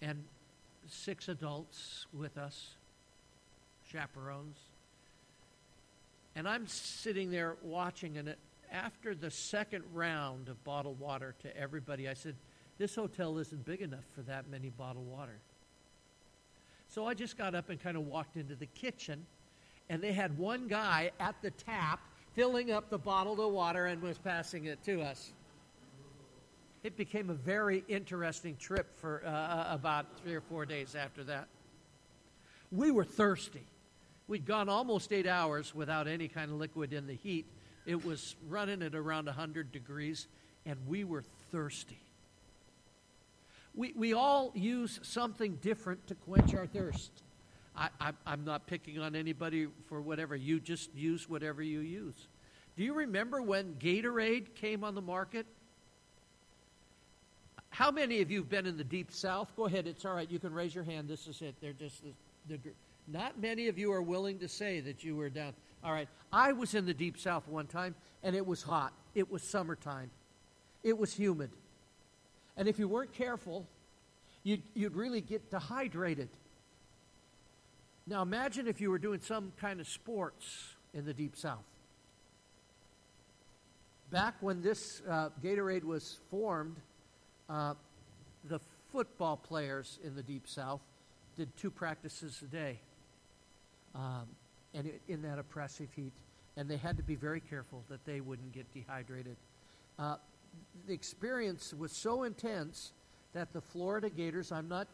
and 0.00 0.24
six 0.88 1.28
adults 1.28 2.06
with 2.12 2.36
us, 2.36 2.74
chaperones. 3.94 4.56
And 6.36 6.48
I'm 6.48 6.66
sitting 6.66 7.30
there 7.30 7.56
watching, 7.62 8.18
and 8.18 8.34
after 8.72 9.14
the 9.14 9.30
second 9.30 9.84
round 9.92 10.48
of 10.48 10.62
bottled 10.64 10.98
water 10.98 11.34
to 11.42 11.56
everybody, 11.56 12.08
I 12.08 12.14
said, 12.14 12.34
This 12.76 12.94
hotel 12.94 13.38
isn't 13.38 13.64
big 13.64 13.82
enough 13.82 14.04
for 14.14 14.22
that 14.22 14.50
many 14.50 14.70
bottled 14.70 15.06
water. 15.06 15.38
So 16.88 17.06
I 17.06 17.14
just 17.14 17.38
got 17.38 17.54
up 17.54 17.70
and 17.70 17.80
kind 17.80 17.96
of 17.96 18.06
walked 18.06 18.36
into 18.36 18.56
the 18.56 18.66
kitchen, 18.66 19.24
and 19.88 20.02
they 20.02 20.12
had 20.12 20.36
one 20.36 20.66
guy 20.66 21.12
at 21.20 21.36
the 21.40 21.50
tap 21.52 22.00
filling 22.34 22.72
up 22.72 22.90
the 22.90 22.98
bottle 22.98 23.40
of 23.40 23.52
water 23.52 23.86
and 23.86 24.02
was 24.02 24.18
passing 24.18 24.64
it 24.64 24.82
to 24.84 25.02
us. 25.02 25.32
It 26.82 26.96
became 26.96 27.30
a 27.30 27.34
very 27.34 27.84
interesting 27.88 28.56
trip 28.56 28.98
for 28.98 29.22
uh, 29.24 29.30
uh 29.30 29.66
about 29.70 30.06
three 30.20 30.34
or 30.34 30.40
four 30.40 30.66
days 30.66 30.96
after 30.96 31.22
that. 31.24 31.46
We 32.72 32.90
were 32.90 33.04
thirsty. 33.04 33.62
We'd 34.26 34.46
gone 34.46 34.68
almost 34.68 35.12
eight 35.12 35.26
hours 35.26 35.74
without 35.74 36.08
any 36.08 36.28
kind 36.28 36.50
of 36.50 36.58
liquid 36.58 36.92
in 36.92 37.06
the 37.06 37.14
heat. 37.14 37.46
It 37.84 38.04
was 38.04 38.36
running 38.48 38.82
at 38.82 38.94
around 38.94 39.26
100 39.26 39.70
degrees, 39.70 40.26
and 40.64 40.78
we 40.86 41.04
were 41.04 41.22
thirsty. 41.52 41.98
We, 43.74 43.92
we 43.96 44.14
all 44.14 44.52
use 44.54 45.00
something 45.02 45.56
different 45.56 46.06
to 46.06 46.14
quench 46.14 46.54
our 46.54 46.66
thirst. 46.66 47.10
I, 47.76 47.88
I, 48.00 48.12
I'm 48.24 48.44
not 48.44 48.66
picking 48.66 48.98
on 48.98 49.16
anybody 49.16 49.66
for 49.88 50.00
whatever. 50.00 50.36
You 50.36 50.60
just 50.60 50.94
use 50.94 51.28
whatever 51.28 51.62
you 51.62 51.80
use. 51.80 52.28
Do 52.76 52.84
you 52.84 52.94
remember 52.94 53.42
when 53.42 53.74
Gatorade 53.74 54.54
came 54.54 54.84
on 54.84 54.94
the 54.94 55.02
market? 55.02 55.46
How 57.70 57.90
many 57.90 58.20
of 58.20 58.30
you 58.30 58.38
have 58.38 58.48
been 58.48 58.66
in 58.66 58.76
the 58.76 58.84
deep 58.84 59.12
south? 59.12 59.52
Go 59.56 59.66
ahead, 59.66 59.86
it's 59.86 60.04
all 60.04 60.14
right. 60.14 60.30
You 60.30 60.38
can 60.38 60.54
raise 60.54 60.74
your 60.74 60.84
hand. 60.84 61.08
This 61.08 61.26
is 61.26 61.42
it. 61.42 61.56
They're 61.60 61.72
just 61.72 62.02
the, 62.48 62.56
the 62.56 62.70
not 63.06 63.40
many 63.40 63.68
of 63.68 63.78
you 63.78 63.92
are 63.92 64.02
willing 64.02 64.38
to 64.38 64.48
say 64.48 64.80
that 64.80 65.04
you 65.04 65.16
were 65.16 65.28
down. 65.28 65.52
All 65.82 65.92
right. 65.92 66.08
I 66.32 66.52
was 66.52 66.74
in 66.74 66.86
the 66.86 66.94
deep 66.94 67.18
south 67.18 67.46
one 67.46 67.66
time, 67.66 67.94
and 68.22 68.34
it 68.34 68.46
was 68.46 68.62
hot. 68.62 68.92
It 69.14 69.30
was 69.30 69.42
summertime. 69.42 70.10
It 70.82 70.96
was 70.96 71.12
humid. 71.12 71.50
And 72.56 72.68
if 72.68 72.78
you 72.78 72.88
weren't 72.88 73.12
careful, 73.12 73.66
you'd, 74.42 74.62
you'd 74.74 74.96
really 74.96 75.20
get 75.20 75.50
dehydrated. 75.50 76.28
Now 78.06 78.22
imagine 78.22 78.66
if 78.66 78.80
you 78.80 78.90
were 78.90 78.98
doing 78.98 79.20
some 79.20 79.52
kind 79.60 79.80
of 79.80 79.88
sports 79.88 80.74
in 80.92 81.04
the 81.04 81.14
deep 81.14 81.36
south. 81.36 81.64
Back 84.10 84.34
when 84.40 84.62
this 84.62 85.02
uh, 85.08 85.30
Gatorade 85.42 85.84
was 85.84 86.18
formed, 86.30 86.76
uh, 87.48 87.74
the 88.44 88.60
football 88.92 89.36
players 89.36 89.98
in 90.04 90.14
the 90.14 90.22
deep 90.22 90.46
south 90.46 90.80
did 91.36 91.54
two 91.56 91.70
practices 91.70 92.40
a 92.42 92.46
day 92.46 92.78
um, 93.94 94.26
and 94.74 94.86
it, 94.86 95.00
in 95.08 95.22
that 95.22 95.38
oppressive 95.38 95.88
heat. 95.94 96.12
And 96.56 96.68
they 96.68 96.76
had 96.76 96.96
to 96.96 97.02
be 97.02 97.14
very 97.16 97.40
careful 97.40 97.82
that 97.88 98.04
they 98.04 98.20
wouldn't 98.20 98.52
get 98.52 98.72
dehydrated. 98.72 99.36
Uh, 99.98 100.16
the 100.86 100.92
experience 100.92 101.74
was 101.74 101.92
so 101.92 102.22
intense 102.22 102.92
that 103.32 103.52
the 103.52 103.60
Florida 103.60 104.08
Gators, 104.08 104.52
I'm 104.52 104.68
not 104.68 104.86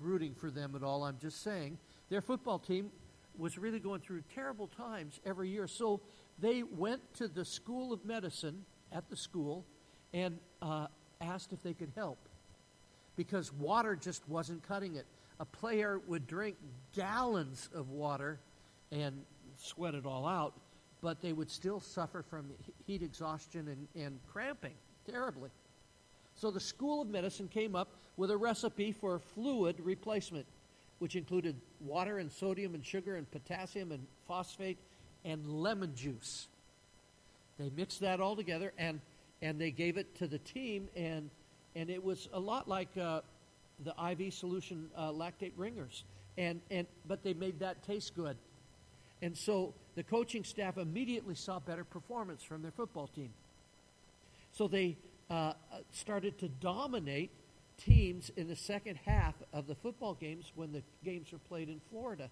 rooting 0.00 0.34
for 0.34 0.50
them 0.50 0.74
at 0.76 0.82
all, 0.82 1.04
I'm 1.04 1.18
just 1.20 1.42
saying, 1.42 1.78
their 2.08 2.20
football 2.20 2.58
team 2.58 2.90
was 3.38 3.58
really 3.58 3.80
going 3.80 4.00
through 4.00 4.22
terrible 4.34 4.68
times 4.68 5.20
every 5.26 5.48
year. 5.48 5.66
So 5.66 6.00
they 6.38 6.62
went 6.62 7.00
to 7.14 7.28
the 7.28 7.44
School 7.44 7.92
of 7.92 8.04
Medicine 8.04 8.64
at 8.92 9.08
the 9.10 9.16
school 9.16 9.64
and 10.12 10.38
uh, 10.62 10.86
asked 11.20 11.52
if 11.52 11.62
they 11.62 11.74
could 11.74 11.92
help 11.96 12.18
because 13.16 13.52
water 13.52 13.96
just 13.96 14.28
wasn't 14.28 14.62
cutting 14.66 14.96
it 14.96 15.06
a 15.38 15.44
player 15.44 16.00
would 16.06 16.26
drink 16.26 16.56
gallons 16.94 17.68
of 17.74 17.90
water 17.90 18.38
and 18.90 19.22
sweat 19.56 19.94
it 19.94 20.06
all 20.06 20.26
out, 20.26 20.54
but 21.02 21.20
they 21.20 21.32
would 21.32 21.50
still 21.50 21.80
suffer 21.80 22.22
from 22.22 22.46
heat 22.86 23.02
exhaustion 23.02 23.68
and, 23.68 24.04
and 24.04 24.18
cramping 24.32 24.74
terribly. 25.10 25.50
So 26.34 26.50
the 26.50 26.60
School 26.60 27.02
of 27.02 27.08
Medicine 27.08 27.48
came 27.48 27.74
up 27.74 27.88
with 28.16 28.30
a 28.30 28.36
recipe 28.36 28.92
for 28.92 29.18
fluid 29.18 29.76
replacement, 29.80 30.46
which 30.98 31.16
included 31.16 31.56
water 31.80 32.18
and 32.18 32.30
sodium 32.30 32.74
and 32.74 32.84
sugar 32.84 33.16
and 33.16 33.30
potassium 33.30 33.92
and 33.92 34.06
phosphate 34.26 34.78
and 35.24 35.46
lemon 35.46 35.94
juice. 35.94 36.48
They 37.58 37.70
mixed 37.76 38.00
that 38.00 38.20
all 38.20 38.36
together 38.36 38.72
and, 38.78 39.00
and 39.42 39.58
they 39.60 39.70
gave 39.70 39.96
it 39.96 40.14
to 40.16 40.26
the 40.26 40.38
team, 40.38 40.88
and, 40.96 41.30
and 41.74 41.90
it 41.90 42.02
was 42.02 42.28
a 42.32 42.40
lot 42.40 42.68
like 42.68 42.88
uh, 42.96 43.20
the 43.84 43.94
IV 44.10 44.32
solution 44.32 44.88
uh, 44.96 45.10
lactate 45.10 45.52
Ringer's, 45.56 46.04
and 46.38 46.60
and 46.70 46.86
but 47.06 47.22
they 47.22 47.34
made 47.34 47.58
that 47.60 47.82
taste 47.84 48.14
good, 48.14 48.36
and 49.22 49.36
so 49.36 49.74
the 49.94 50.02
coaching 50.02 50.44
staff 50.44 50.78
immediately 50.78 51.34
saw 51.34 51.58
better 51.58 51.84
performance 51.84 52.42
from 52.42 52.62
their 52.62 52.70
football 52.70 53.08
team. 53.08 53.30
So 54.52 54.68
they 54.68 54.96
uh, 55.30 55.52
started 55.92 56.38
to 56.38 56.48
dominate 56.48 57.30
teams 57.78 58.30
in 58.36 58.48
the 58.48 58.56
second 58.56 58.98
half 59.04 59.34
of 59.52 59.66
the 59.66 59.74
football 59.74 60.14
games 60.14 60.52
when 60.54 60.72
the 60.72 60.82
games 61.04 61.32
were 61.32 61.38
played 61.38 61.68
in 61.68 61.80
Florida. 61.90 62.30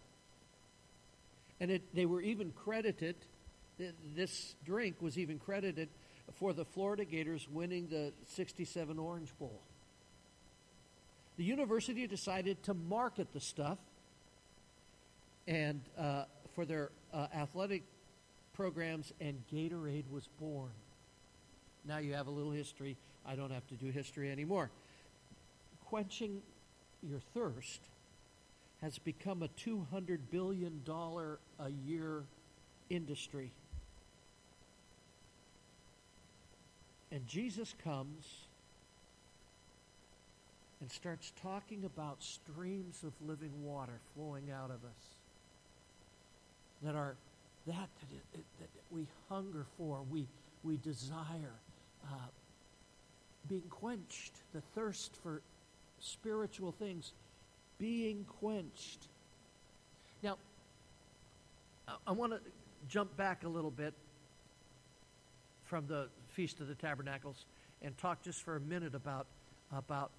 And 1.60 1.70
it, 1.70 1.82
they 1.94 2.06
were 2.06 2.20
even 2.20 2.52
credited, 2.52 3.16
this 4.14 4.54
drink 4.64 4.96
was 5.00 5.18
even 5.18 5.38
credited 5.38 5.88
for 6.34 6.52
the 6.52 6.64
Florida 6.64 7.04
Gators 7.04 7.46
winning 7.50 7.88
the 7.88 8.12
67 8.26 8.98
Orange 8.98 9.32
Bowl 9.38 9.60
the 11.36 11.44
university 11.44 12.06
decided 12.06 12.62
to 12.64 12.74
market 12.74 13.32
the 13.32 13.40
stuff 13.40 13.78
and 15.46 15.80
uh, 15.98 16.24
for 16.54 16.64
their 16.64 16.90
uh, 17.12 17.26
athletic 17.34 17.82
programs, 18.52 19.12
and 19.20 19.42
Gatorade 19.52 20.08
was 20.10 20.28
born. 20.40 20.70
Now 21.84 21.98
you 21.98 22.14
have 22.14 22.28
a 22.28 22.30
little 22.30 22.52
history. 22.52 22.96
I 23.26 23.34
don't 23.34 23.50
have 23.50 23.66
to 23.68 23.74
do 23.74 23.90
history 23.90 24.30
anymore. 24.30 24.70
Quenching 25.86 26.40
your 27.02 27.20
thirst 27.34 27.80
has 28.80 28.98
become 28.98 29.42
a 29.42 29.48
$200 29.48 30.18
billion 30.30 30.82
a 30.86 31.70
year 31.70 32.24
industry. 32.90 33.52
And 37.10 37.26
Jesus 37.26 37.74
comes 37.82 38.43
and 40.80 40.90
starts 40.90 41.32
talking 41.42 41.84
about 41.84 42.22
streams 42.22 43.02
of 43.04 43.12
living 43.26 43.52
water 43.62 44.00
flowing 44.14 44.50
out 44.50 44.70
of 44.70 44.84
us 44.84 45.14
that 46.82 46.94
are 46.94 47.16
that 47.66 47.88
that, 48.10 48.38
it, 48.38 48.44
that 48.60 48.68
we 48.90 49.06
hunger 49.28 49.66
for, 49.76 50.02
we 50.10 50.26
we 50.62 50.76
desire, 50.78 51.54
uh, 52.04 52.28
being 53.48 53.68
quenched, 53.68 54.32
the 54.52 54.60
thirst 54.74 55.14
for 55.22 55.42
spiritual 56.00 56.72
things, 56.72 57.12
being 57.78 58.24
quenched. 58.40 59.08
Now, 60.22 60.38
I, 61.86 61.96
I 62.06 62.12
want 62.12 62.32
to 62.32 62.40
jump 62.88 63.16
back 63.16 63.44
a 63.44 63.48
little 63.48 63.70
bit 63.70 63.94
from 65.64 65.86
the 65.86 66.08
Feast 66.28 66.60
of 66.60 66.68
the 66.68 66.74
Tabernacles 66.74 67.46
and 67.82 67.96
talk 67.98 68.22
just 68.22 68.42
for 68.42 68.56
a 68.56 68.60
minute 68.60 68.94
about 68.94 69.26
about 69.72 70.10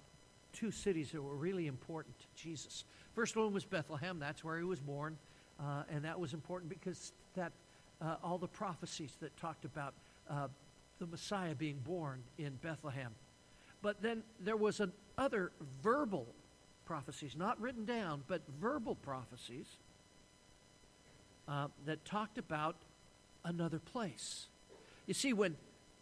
two 0.56 0.70
cities 0.70 1.12
that 1.12 1.22
were 1.22 1.36
really 1.36 1.66
important 1.66 2.18
to 2.18 2.26
Jesus. 2.34 2.84
First 3.14 3.36
one 3.36 3.52
was 3.52 3.64
Bethlehem, 3.64 4.18
that's 4.18 4.42
where 4.42 4.58
he 4.58 4.64
was 4.64 4.80
born, 4.80 5.18
uh, 5.60 5.82
and 5.90 6.04
that 6.04 6.18
was 6.18 6.32
important 6.32 6.70
because 6.70 7.12
that 7.34 7.52
uh, 8.00 8.16
all 8.22 8.38
the 8.38 8.48
prophecies 8.48 9.16
that 9.20 9.36
talked 9.36 9.64
about 9.64 9.94
uh, 10.30 10.48
the 10.98 11.06
Messiah 11.06 11.54
being 11.54 11.78
born 11.84 12.22
in 12.38 12.54
Bethlehem. 12.62 13.12
But 13.82 14.02
then 14.02 14.22
there 14.40 14.56
was 14.56 14.80
an 14.80 14.92
other 15.18 15.52
verbal 15.82 16.26
prophecies, 16.86 17.36
not 17.36 17.60
written 17.60 17.84
down, 17.84 18.22
but 18.26 18.42
verbal 18.60 18.94
prophecies 18.94 19.66
uh, 21.48 21.68
that 21.84 22.04
talked 22.04 22.38
about 22.38 22.76
another 23.44 23.78
place. 23.78 24.46
You 25.06 25.14
see, 25.14 25.32
when 25.32 25.56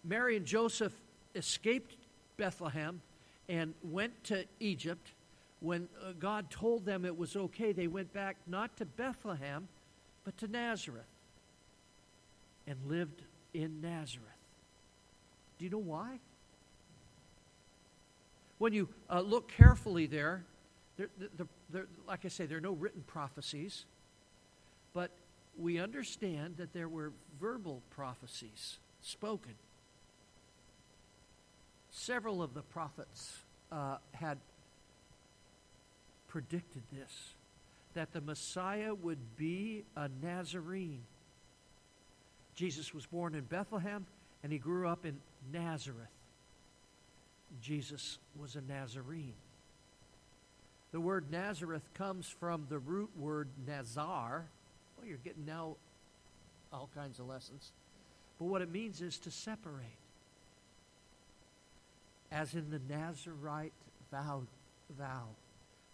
Mary 0.05 0.37
and 0.37 0.47
Joseph 0.47 0.93
escaped 1.35 1.97
Bethlehem 2.37 3.01
and 3.49 3.75
went 3.83 4.25
to 4.25 4.45
Egypt, 4.61 5.13
when 5.61 5.89
uh, 6.03 6.13
God 6.19 6.51
told 6.51 6.85
them 6.85 7.05
it 7.05 7.17
was 7.17 7.37
okay, 7.37 7.73
they 7.73 7.87
went 7.87 8.13
back 8.13 8.37
not 8.47 8.77
to 8.79 8.85
Bethlehem, 8.85 9.69
but 10.25 10.37
to 10.39 10.49
Nazareth 10.49 11.05
and 12.67 12.77
lived 12.87 13.23
in 13.53 13.81
Nazareth. 13.81 14.29
Do 15.59 15.65
you 15.65 15.71
know 15.71 15.79
why? 15.79 16.19
When 18.59 18.73
you 18.73 18.89
uh, 19.11 19.21
look 19.21 19.49
carefully 19.49 20.07
there, 20.07 20.45
there, 20.97 21.09
there, 21.19 21.47
there, 21.71 21.87
like 22.07 22.25
I 22.25 22.29
say, 22.29 22.47
there 22.47 22.59
are 22.59 22.63
no 22.63 22.73
written 22.73 23.03
prophecies, 23.07 23.85
but 24.93 25.11
we 25.59 25.79
understand 25.79 26.57
that 26.57 26.73
there 26.73 26.89
were 26.89 27.13
verbal 27.41 27.83
prophecies 27.91 28.79
spoken. 29.03 29.55
Several 31.97 32.43
of 32.43 32.55
the 32.55 32.63
prophets 32.63 33.39
uh, 33.71 33.99
had 34.13 34.39
predicted 36.27 36.83
this 36.93 37.35
that 37.95 38.13
the 38.13 38.21
Messiah 38.21 38.93
would 38.93 39.37
be 39.37 39.85
a 39.97 40.09
Nazarene. 40.21 41.05
Jesus 42.57 42.93
was 42.93 43.07
born 43.07 43.37
in 43.37 43.43
Bethlehem 43.43 44.05
and 44.43 44.53
he 44.53 44.59
grew 44.59 44.89
up 44.89 45.07
in 45.07 45.21
Nazareth. 45.53 46.09
Jesus 47.63 48.19
was 48.37 48.57
a 48.57 48.61
Nazarene. 48.61 49.35
The 50.91 50.99
word 50.99 51.31
Nazareth 51.31 51.89
comes 51.95 52.29
from 52.29 52.67
the 52.69 52.81
root 52.81 53.11
word 53.17 53.49
Nazar. 53.69 54.47
Well, 54.99 55.07
you're 55.07 55.19
getting 55.19 55.47
now 55.47 55.77
all 56.73 56.91
kinds 56.97 57.21
of 57.21 57.29
lessons. 57.29 57.71
But 58.41 58.47
what 58.47 58.63
it 58.63 58.73
means 58.73 59.01
is 59.01 59.17
to 59.21 59.31
separate. 59.31 60.04
As 62.35 62.55
in 62.55 62.69
the 62.69 62.81
Nazarite 62.93 63.73
vow, 64.11 64.43
vow, 64.99 65.29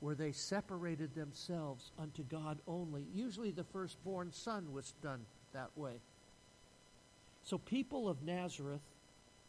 where 0.00 0.14
they 0.14 0.33
separated 0.33 1.14
themselves 1.14 1.92
unto 1.98 2.22
God 2.22 2.59
only. 2.66 3.05
Usually 3.14 3.50
the 3.50 3.64
firstborn 3.64 4.33
son 4.33 4.72
was 4.72 4.94
done 5.03 5.26
that 5.53 5.70
way. 5.76 6.00
So 7.42 7.59
people 7.59 8.09
of 8.09 8.22
Nazareth 8.22 8.81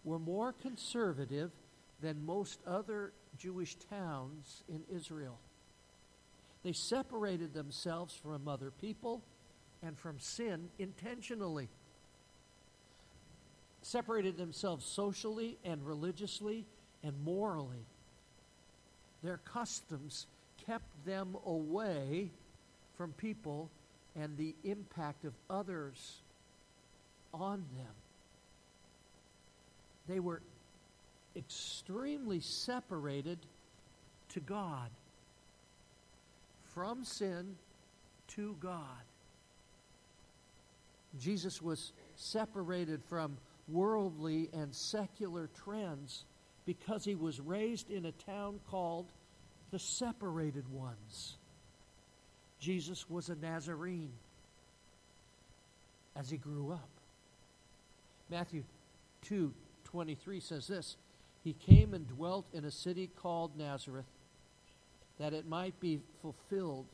were 0.03 0.19
more 0.19 0.51
conservative 0.51 1.51
than 2.01 2.25
most 2.25 2.59
other 2.67 3.13
Jewish 3.37 3.75
towns 3.89 4.63
in 4.67 4.83
Israel. 4.93 5.37
They 6.63 6.73
separated 6.73 7.53
themselves 7.53 8.13
from 8.13 8.49
other 8.49 8.71
people 8.81 9.23
and 9.81 9.97
from 9.97 10.19
sin 10.19 10.69
intentionally. 10.77 11.69
Separated 13.81 14.37
themselves 14.37 14.85
socially 14.85 15.57
and 15.63 15.85
religiously 15.85 16.65
and 17.03 17.13
morally. 17.23 17.85
Their 19.23 19.37
customs 19.37 20.25
kept 20.65 21.05
them 21.05 21.35
away 21.45 22.29
from 22.97 23.11
people 23.13 23.69
and 24.15 24.37
the 24.37 24.53
impact 24.63 25.25
of 25.25 25.33
others 25.49 26.21
on 27.33 27.63
them. 27.77 27.93
They 30.07 30.19
were 30.19 30.41
extremely 31.35 32.39
separated 32.41 33.39
to 34.29 34.39
God, 34.39 34.89
from 36.73 37.03
sin 37.03 37.55
to 38.29 38.55
God. 38.59 38.81
Jesus 41.19 41.61
was 41.61 41.91
separated 42.15 43.01
from 43.09 43.37
worldly 43.67 44.49
and 44.53 44.73
secular 44.73 45.49
trends 45.63 46.25
because 46.65 47.03
he 47.03 47.15
was 47.15 47.39
raised 47.39 47.89
in 47.89 48.05
a 48.05 48.11
town 48.11 48.59
called 48.69 49.07
the 49.71 49.79
separated 49.79 50.67
ones. 50.71 51.37
Jesus 52.59 53.09
was 53.09 53.29
a 53.29 53.35
Nazarene 53.35 54.11
as 56.15 56.29
he 56.29 56.37
grew 56.37 56.71
up. 56.71 56.89
Matthew 58.29 58.63
2 59.23 59.53
23 59.85 60.39
says 60.39 60.67
this 60.67 60.95
He 61.43 61.53
came 61.53 61.93
and 61.93 62.07
dwelt 62.07 62.45
in 62.53 62.65
a 62.65 62.71
city 62.71 63.09
called 63.21 63.57
Nazareth, 63.57 64.05
that 65.19 65.33
it 65.33 65.47
might 65.47 65.79
be 65.79 65.99
fulfilled 66.21 66.85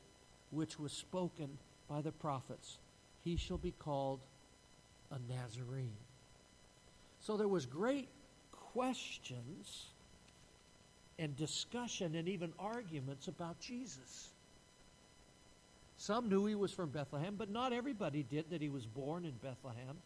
which 0.52 0.80
was 0.80 0.92
spoken 0.92 1.58
by 1.90 2.02
the 2.02 2.12
prophets. 2.12 2.78
He 3.24 3.36
shall 3.36 3.58
be 3.58 3.74
called 3.78 4.20
a 5.12 5.18
Nazarene. 5.32 5.98
So 7.20 7.36
there 7.36 7.48
was 7.48 7.66
great 7.66 8.08
questions 8.78 9.88
and 11.18 11.36
discussion 11.36 12.14
and 12.14 12.30
even 12.30 12.54
arguments 12.60 13.28
about 13.28 13.60
Jesus. 13.60 14.30
Some 15.98 16.30
knew 16.30 16.46
he 16.46 16.54
was 16.54 16.72
from 16.72 16.90
Bethlehem, 16.90 17.34
but 17.36 17.50
not 17.50 17.74
everybody 17.74 18.22
did 18.22 18.52
that 18.52 18.62
he 18.62 18.70
was 18.70 18.86
born 18.86 19.26
in 19.26 19.32
Bethlehem. 19.42 19.98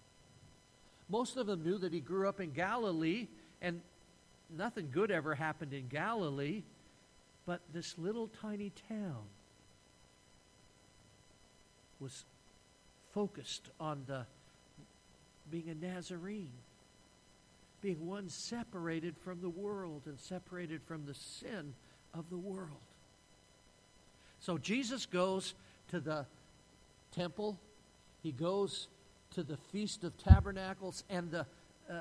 Most 1.09 1.35
of 1.35 1.47
them 1.47 1.65
knew 1.65 1.79
that 1.79 1.91
he 1.91 1.99
grew 1.99 2.29
up 2.29 2.39
in 2.39 2.53
Galilee, 2.53 3.27
and 3.61 3.81
nothing 4.57 4.87
good 4.89 5.11
ever 5.11 5.35
happened 5.35 5.73
in 5.73 5.89
Galilee, 5.89 6.63
but 7.45 7.59
this 7.73 7.97
little 7.97 8.29
tiny 8.41 8.71
town 8.87 9.23
was 11.99 12.23
focused 13.13 13.67
on 13.81 14.03
the 14.07 14.25
being 15.51 15.67
a 15.67 15.85
Nazarene, 15.85 16.53
being 17.81 18.05
one 18.05 18.29
separated 18.29 19.17
from 19.17 19.41
the 19.41 19.49
world 19.49 20.03
and 20.05 20.19
separated 20.19 20.81
from 20.83 21.05
the 21.05 21.13
sin 21.13 21.73
of 22.13 22.29
the 22.29 22.37
world. 22.37 22.69
So 24.39 24.57
Jesus 24.57 25.05
goes 25.05 25.53
to 25.89 25.99
the 25.99 26.25
temple, 27.11 27.59
he 28.23 28.31
goes 28.31 28.87
to 29.31 29.43
the 29.43 29.57
Feast 29.57 30.03
of 30.03 30.17
Tabernacles 30.17 31.03
and 31.09 31.31
the 31.31 31.45
uh, 31.89 31.93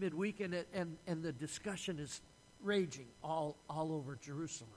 midweek, 0.00 0.40
and, 0.40 0.54
and, 0.72 0.96
and 1.06 1.22
the 1.22 1.32
discussion 1.32 1.98
is 1.98 2.20
raging 2.62 3.06
all, 3.22 3.56
all 3.68 3.92
over 3.92 4.16
Jerusalem. 4.22 4.70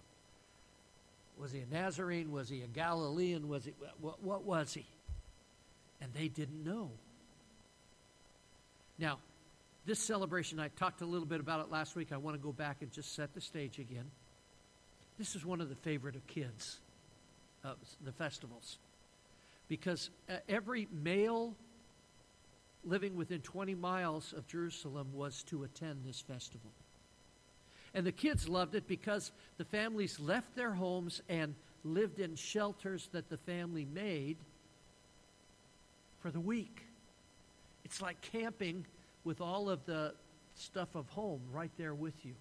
Was 1.37 1.51
he 1.51 1.59
a 1.59 1.65
Nazarene? 1.73 2.31
Was 2.31 2.49
he 2.49 2.61
a 2.63 2.67
Galilean? 2.67 3.47
Was 3.47 3.65
he, 3.65 3.73
what, 4.01 4.23
what 4.23 4.43
was 4.43 4.73
he? 4.73 4.85
And 6.01 6.11
they 6.13 6.27
didn't 6.27 6.63
know. 6.63 6.89
Now, 8.97 9.19
this 9.87 9.99
celebration, 9.99 10.59
I 10.59 10.67
talked 10.67 11.01
a 11.01 11.05
little 11.05 11.25
bit 11.25 11.39
about 11.39 11.61
it 11.61 11.71
last 11.71 11.95
week. 11.95 12.11
I 12.11 12.17
want 12.17 12.35
to 12.35 12.43
go 12.43 12.51
back 12.51 12.81
and 12.81 12.91
just 12.91 13.15
set 13.15 13.33
the 13.33 13.39
stage 13.39 13.79
again. 13.79 14.03
This 15.17 15.33
is 15.33 15.45
one 15.45 15.61
of 15.61 15.69
the 15.69 15.75
favorite 15.75 16.17
of 16.17 16.27
kids, 16.27 16.79
uh, 17.63 17.73
the 18.03 18.11
festivals. 18.11 18.79
Because 19.69 20.09
uh, 20.29 20.35
every 20.49 20.89
male 20.91 21.55
living 22.83 23.15
within 23.15 23.39
20 23.39 23.75
miles 23.75 24.33
of 24.33 24.45
Jerusalem 24.45 25.07
was 25.13 25.41
to 25.43 25.63
attend 25.63 26.01
this 26.05 26.19
festival. 26.19 26.69
And 27.93 28.05
the 28.05 28.11
kids 28.11 28.49
loved 28.49 28.75
it 28.75 28.87
because 28.87 29.31
the 29.57 29.65
families 29.65 30.19
left 30.19 30.53
their 30.53 30.73
homes 30.73 31.21
and 31.29 31.55
lived 31.85 32.19
in 32.19 32.35
shelters 32.35 33.07
that 33.13 33.29
the 33.29 33.37
family 33.37 33.85
made 33.85 34.35
for 36.19 36.29
the 36.29 36.41
week. 36.41 36.81
It's 37.85 38.01
like 38.01 38.19
camping 38.19 38.85
with 39.27 39.41
all 39.41 39.69
of 39.69 39.85
the 39.85 40.13
stuff 40.55 40.95
of 40.95 41.07
home 41.09 41.41
right 41.51 41.71
there 41.77 41.93
with 41.93 42.25
you. 42.25 42.33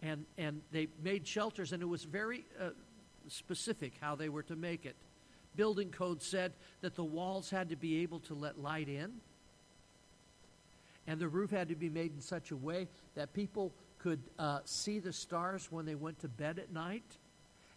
And, 0.00 0.24
and 0.38 0.62
they 0.72 0.88
made 1.02 1.26
shelters, 1.26 1.72
and 1.72 1.82
it 1.82 1.86
was 1.86 2.04
very 2.04 2.44
uh, 2.60 2.70
specific 3.28 3.92
how 4.00 4.14
they 4.14 4.28
were 4.28 4.42
to 4.44 4.56
make 4.56 4.86
it. 4.86 4.96
Building 5.56 5.90
code 5.90 6.22
said 6.22 6.52
that 6.80 6.94
the 6.94 7.04
walls 7.04 7.50
had 7.50 7.68
to 7.68 7.76
be 7.76 8.02
able 8.02 8.20
to 8.20 8.34
let 8.34 8.58
light 8.58 8.88
in 8.88 9.12
and 11.06 11.18
the 11.18 11.28
roof 11.28 11.50
had 11.50 11.68
to 11.68 11.74
be 11.74 11.88
made 11.88 12.12
in 12.14 12.20
such 12.20 12.50
a 12.50 12.56
way 12.56 12.88
that 13.14 13.32
people 13.32 13.72
could 13.98 14.20
uh, 14.38 14.60
see 14.64 14.98
the 14.98 15.12
stars 15.12 15.68
when 15.70 15.84
they 15.84 15.94
went 15.94 16.20
to 16.20 16.28
bed 16.28 16.58
at 16.58 16.72
night. 16.72 17.04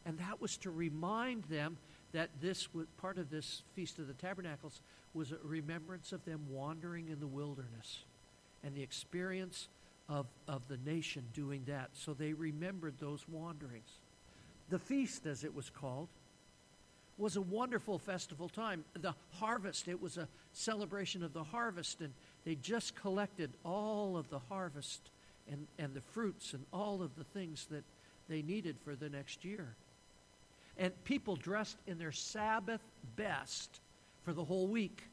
And 0.05 0.19
that 0.19 0.39
was 0.39 0.57
to 0.57 0.69
remind 0.69 1.43
them 1.45 1.77
that 2.13 2.29
this 2.41 2.73
was 2.73 2.85
part 2.97 3.17
of 3.17 3.29
this 3.29 3.63
Feast 3.75 3.99
of 3.99 4.07
the 4.07 4.13
Tabernacles 4.13 4.81
was 5.15 5.31
a 5.31 5.37
remembrance 5.43 6.11
of 6.11 6.23
them 6.25 6.41
wandering 6.49 7.07
in 7.07 7.19
the 7.19 7.27
wilderness 7.27 8.03
and 8.63 8.75
the 8.75 8.83
experience 8.83 9.69
of, 10.09 10.25
of 10.47 10.61
the 10.67 10.77
nation 10.85 11.23
doing 11.33 11.63
that. 11.67 11.89
So 11.93 12.13
they 12.13 12.33
remembered 12.33 12.95
those 12.99 13.25
wanderings. 13.29 13.89
The 14.69 14.79
feast, 14.79 15.25
as 15.25 15.43
it 15.43 15.55
was 15.55 15.69
called, 15.69 16.09
was 17.17 17.37
a 17.37 17.41
wonderful 17.41 17.97
festival 17.97 18.49
time. 18.49 18.83
The 18.99 19.15
harvest, 19.39 19.87
it 19.87 20.01
was 20.01 20.17
a 20.17 20.27
celebration 20.51 21.23
of 21.23 21.33
the 21.33 21.43
harvest, 21.43 22.01
and 22.01 22.13
they 22.43 22.55
just 22.55 22.95
collected 22.95 23.51
all 23.63 24.17
of 24.17 24.29
the 24.29 24.39
harvest 24.39 24.99
and, 25.49 25.65
and 25.79 25.93
the 25.93 26.01
fruits 26.01 26.53
and 26.53 26.65
all 26.73 27.01
of 27.01 27.15
the 27.15 27.23
things 27.23 27.67
that 27.71 27.83
they 28.27 28.41
needed 28.41 28.75
for 28.83 28.95
the 28.95 29.09
next 29.09 29.45
year. 29.45 29.75
And 30.77 30.91
people 31.05 31.35
dressed 31.35 31.77
in 31.87 31.97
their 31.97 32.11
Sabbath 32.11 32.81
best 33.15 33.79
for 34.25 34.33
the 34.33 34.43
whole 34.43 34.67
week. 34.67 35.03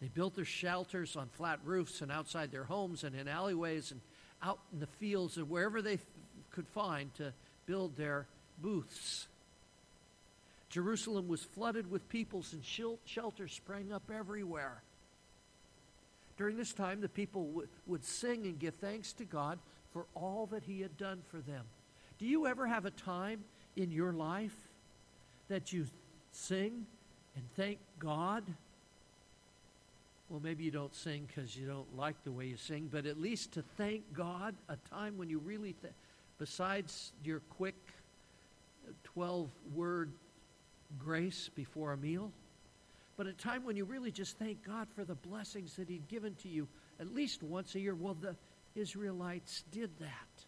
They 0.00 0.08
built 0.08 0.34
their 0.34 0.46
shelters 0.46 1.14
on 1.14 1.28
flat 1.28 1.60
roofs 1.62 2.00
and 2.00 2.10
outside 2.10 2.50
their 2.50 2.64
homes 2.64 3.04
and 3.04 3.14
in 3.14 3.28
alleyways 3.28 3.92
and 3.92 4.00
out 4.42 4.58
in 4.72 4.80
the 4.80 4.86
fields 4.86 5.36
and 5.36 5.48
wherever 5.48 5.82
they 5.82 5.98
could 6.50 6.66
find 6.68 7.14
to 7.16 7.34
build 7.66 7.96
their 7.96 8.26
booths. 8.62 9.28
Jerusalem 10.70 11.28
was 11.28 11.42
flooded 11.42 11.90
with 11.90 12.08
peoples 12.08 12.54
and 12.54 12.64
shelters 13.04 13.52
sprang 13.52 13.92
up 13.92 14.10
everywhere. 14.12 14.82
During 16.38 16.56
this 16.56 16.72
time, 16.72 17.02
the 17.02 17.08
people 17.08 17.46
w- 17.48 17.68
would 17.86 18.04
sing 18.04 18.46
and 18.46 18.58
give 18.58 18.74
thanks 18.76 19.12
to 19.14 19.24
God 19.24 19.58
for 19.92 20.06
all 20.14 20.46
that 20.52 20.62
He 20.62 20.80
had 20.80 20.96
done 20.96 21.20
for 21.30 21.38
them. 21.38 21.64
Do 22.18 22.24
you 22.24 22.46
ever 22.46 22.66
have 22.66 22.86
a 22.86 22.90
time 22.90 23.44
in 23.76 23.90
your 23.90 24.12
life 24.12 24.56
that 25.48 25.72
you 25.72 25.86
sing 26.32 26.86
and 27.40 27.54
thank 27.56 27.78
God? 27.98 28.44
Well, 30.28 30.40
maybe 30.42 30.62
you 30.62 30.70
don't 30.70 30.94
sing 30.94 31.26
because 31.26 31.56
you 31.56 31.66
don't 31.66 31.96
like 31.96 32.22
the 32.22 32.30
way 32.30 32.44
you 32.44 32.58
sing, 32.58 32.88
but 32.92 33.06
at 33.06 33.18
least 33.18 33.52
to 33.52 33.62
thank 33.78 34.12
God, 34.12 34.54
a 34.68 34.76
time 34.90 35.16
when 35.16 35.30
you 35.30 35.38
really, 35.38 35.72
th- 35.80 35.94
besides 36.38 37.12
your 37.24 37.40
quick 37.56 37.76
12 39.04 39.48
word 39.74 40.12
grace 40.98 41.48
before 41.54 41.94
a 41.94 41.96
meal, 41.96 42.30
but 43.16 43.26
a 43.26 43.32
time 43.32 43.64
when 43.64 43.76
you 43.76 43.86
really 43.86 44.10
just 44.10 44.38
thank 44.38 44.62
God 44.62 44.86
for 44.94 45.04
the 45.04 45.14
blessings 45.14 45.76
that 45.76 45.88
He'd 45.88 46.08
given 46.08 46.34
to 46.42 46.48
you 46.48 46.68
at 47.00 47.14
least 47.14 47.42
once 47.42 47.74
a 47.74 47.80
year. 47.80 47.94
Well, 47.94 48.16
the 48.20 48.36
Israelites 48.74 49.64
did 49.72 49.90
that. 49.98 50.44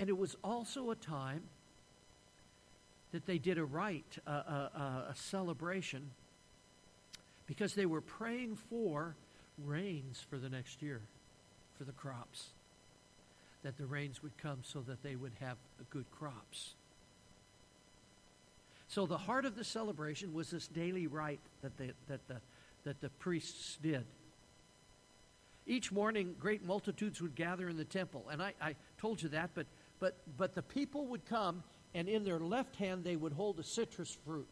And 0.00 0.08
it 0.08 0.18
was 0.18 0.34
also 0.42 0.90
a 0.90 0.96
time 0.96 1.44
that 3.14 3.26
they 3.26 3.38
did 3.38 3.58
a 3.58 3.64
rite, 3.64 4.18
a, 4.26 4.30
a, 4.32 5.06
a 5.10 5.14
celebration, 5.14 6.10
because 7.46 7.74
they 7.74 7.86
were 7.86 8.00
praying 8.00 8.56
for 8.68 9.14
rains 9.64 10.20
for 10.28 10.36
the 10.36 10.48
next 10.48 10.82
year, 10.82 11.00
for 11.78 11.84
the 11.84 11.92
crops, 11.92 12.48
that 13.62 13.78
the 13.78 13.86
rains 13.86 14.20
would 14.20 14.36
come 14.36 14.58
so 14.64 14.80
that 14.80 15.00
they 15.04 15.14
would 15.14 15.30
have 15.38 15.56
good 15.90 16.06
crops. 16.10 16.74
So 18.88 19.06
the 19.06 19.16
heart 19.16 19.44
of 19.44 19.54
the 19.54 19.62
celebration 19.62 20.34
was 20.34 20.50
this 20.50 20.66
daily 20.66 21.06
rite 21.06 21.38
that, 21.62 21.78
they, 21.78 21.92
that, 22.08 22.26
the, 22.26 22.38
that 22.82 23.00
the 23.00 23.10
priests 23.10 23.78
did. 23.80 24.04
Each 25.68 25.92
morning, 25.92 26.34
great 26.40 26.66
multitudes 26.66 27.22
would 27.22 27.36
gather 27.36 27.68
in 27.68 27.76
the 27.76 27.84
temple. 27.84 28.24
And 28.28 28.42
I, 28.42 28.54
I 28.60 28.74
told 28.98 29.22
you 29.22 29.28
that, 29.28 29.50
but, 29.54 29.66
but, 30.00 30.16
but 30.36 30.56
the 30.56 30.62
people 30.62 31.06
would 31.06 31.24
come, 31.26 31.62
and 31.94 32.08
in 32.08 32.24
their 32.24 32.38
left 32.38 32.76
hand, 32.76 33.04
they 33.04 33.16
would 33.16 33.32
hold 33.32 33.58
a 33.58 33.64
citrus 33.64 34.16
fruit. 34.26 34.48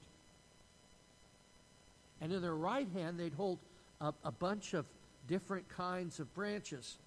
And 2.20 2.32
in 2.32 2.40
their 2.40 2.54
right 2.54 2.88
hand, 2.94 3.18
they'd 3.18 3.34
hold 3.34 3.58
a, 4.00 4.12
a 4.24 4.30
bunch 4.30 4.74
of 4.74 4.86
different 5.26 5.68
kinds 5.68 6.20
of 6.20 6.32
branches. 6.34 6.98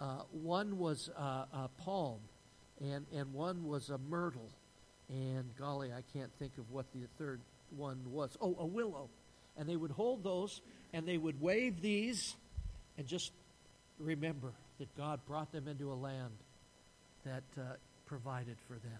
Uh, 0.00 0.22
one 0.32 0.78
was 0.78 1.10
uh, 1.18 1.44
a 1.52 1.68
palm, 1.82 2.18
and, 2.80 3.04
and 3.14 3.32
one 3.34 3.66
was 3.66 3.90
a 3.90 3.98
myrtle 3.98 4.48
and 5.12 5.44
golly, 5.58 5.92
I 5.92 6.02
can't 6.16 6.30
think 6.38 6.52
of 6.58 6.70
what 6.70 6.86
the 6.94 7.06
third 7.18 7.40
one 7.76 8.00
was. 8.10 8.36
Oh, 8.40 8.56
a 8.58 8.66
willow. 8.66 9.08
And 9.58 9.68
they 9.68 9.76
would 9.76 9.90
hold 9.90 10.24
those 10.24 10.60
and 10.92 11.06
they 11.06 11.18
would 11.18 11.40
wave 11.40 11.82
these 11.82 12.34
and 12.96 13.06
just 13.06 13.32
remember 13.98 14.52
that 14.78 14.94
God 14.96 15.20
brought 15.26 15.52
them 15.52 15.68
into 15.68 15.92
a 15.92 15.94
land 15.94 16.32
that 17.24 17.42
uh, 17.58 17.74
provided 18.06 18.56
for 18.66 18.74
them. 18.74 18.98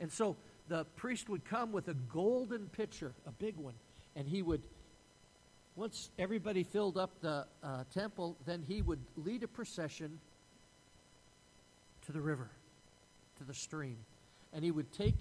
And 0.00 0.10
so 0.10 0.36
the 0.68 0.84
priest 0.96 1.28
would 1.28 1.44
come 1.44 1.72
with 1.72 1.88
a 1.88 1.94
golden 1.94 2.68
pitcher, 2.68 3.12
a 3.26 3.32
big 3.32 3.56
one, 3.56 3.74
and 4.16 4.26
he 4.28 4.42
would, 4.42 4.62
once 5.76 6.10
everybody 6.18 6.62
filled 6.62 6.96
up 6.96 7.20
the 7.20 7.46
uh, 7.62 7.84
temple, 7.92 8.36
then 8.46 8.62
he 8.66 8.82
would 8.82 9.00
lead 9.16 9.42
a 9.42 9.48
procession 9.48 10.18
to 12.06 12.12
the 12.12 12.20
river, 12.20 12.50
to 13.38 13.44
the 13.44 13.54
stream 13.54 13.96
and 14.54 14.64
he 14.64 14.70
would 14.70 14.90
take 14.92 15.16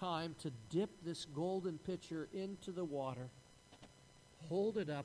time 0.00 0.34
to 0.40 0.50
dip 0.70 0.90
this 1.04 1.26
golden 1.26 1.78
pitcher 1.78 2.26
into 2.32 2.72
the 2.72 2.84
water, 2.84 3.28
hold 4.48 4.78
it 4.78 4.88
up, 4.88 5.04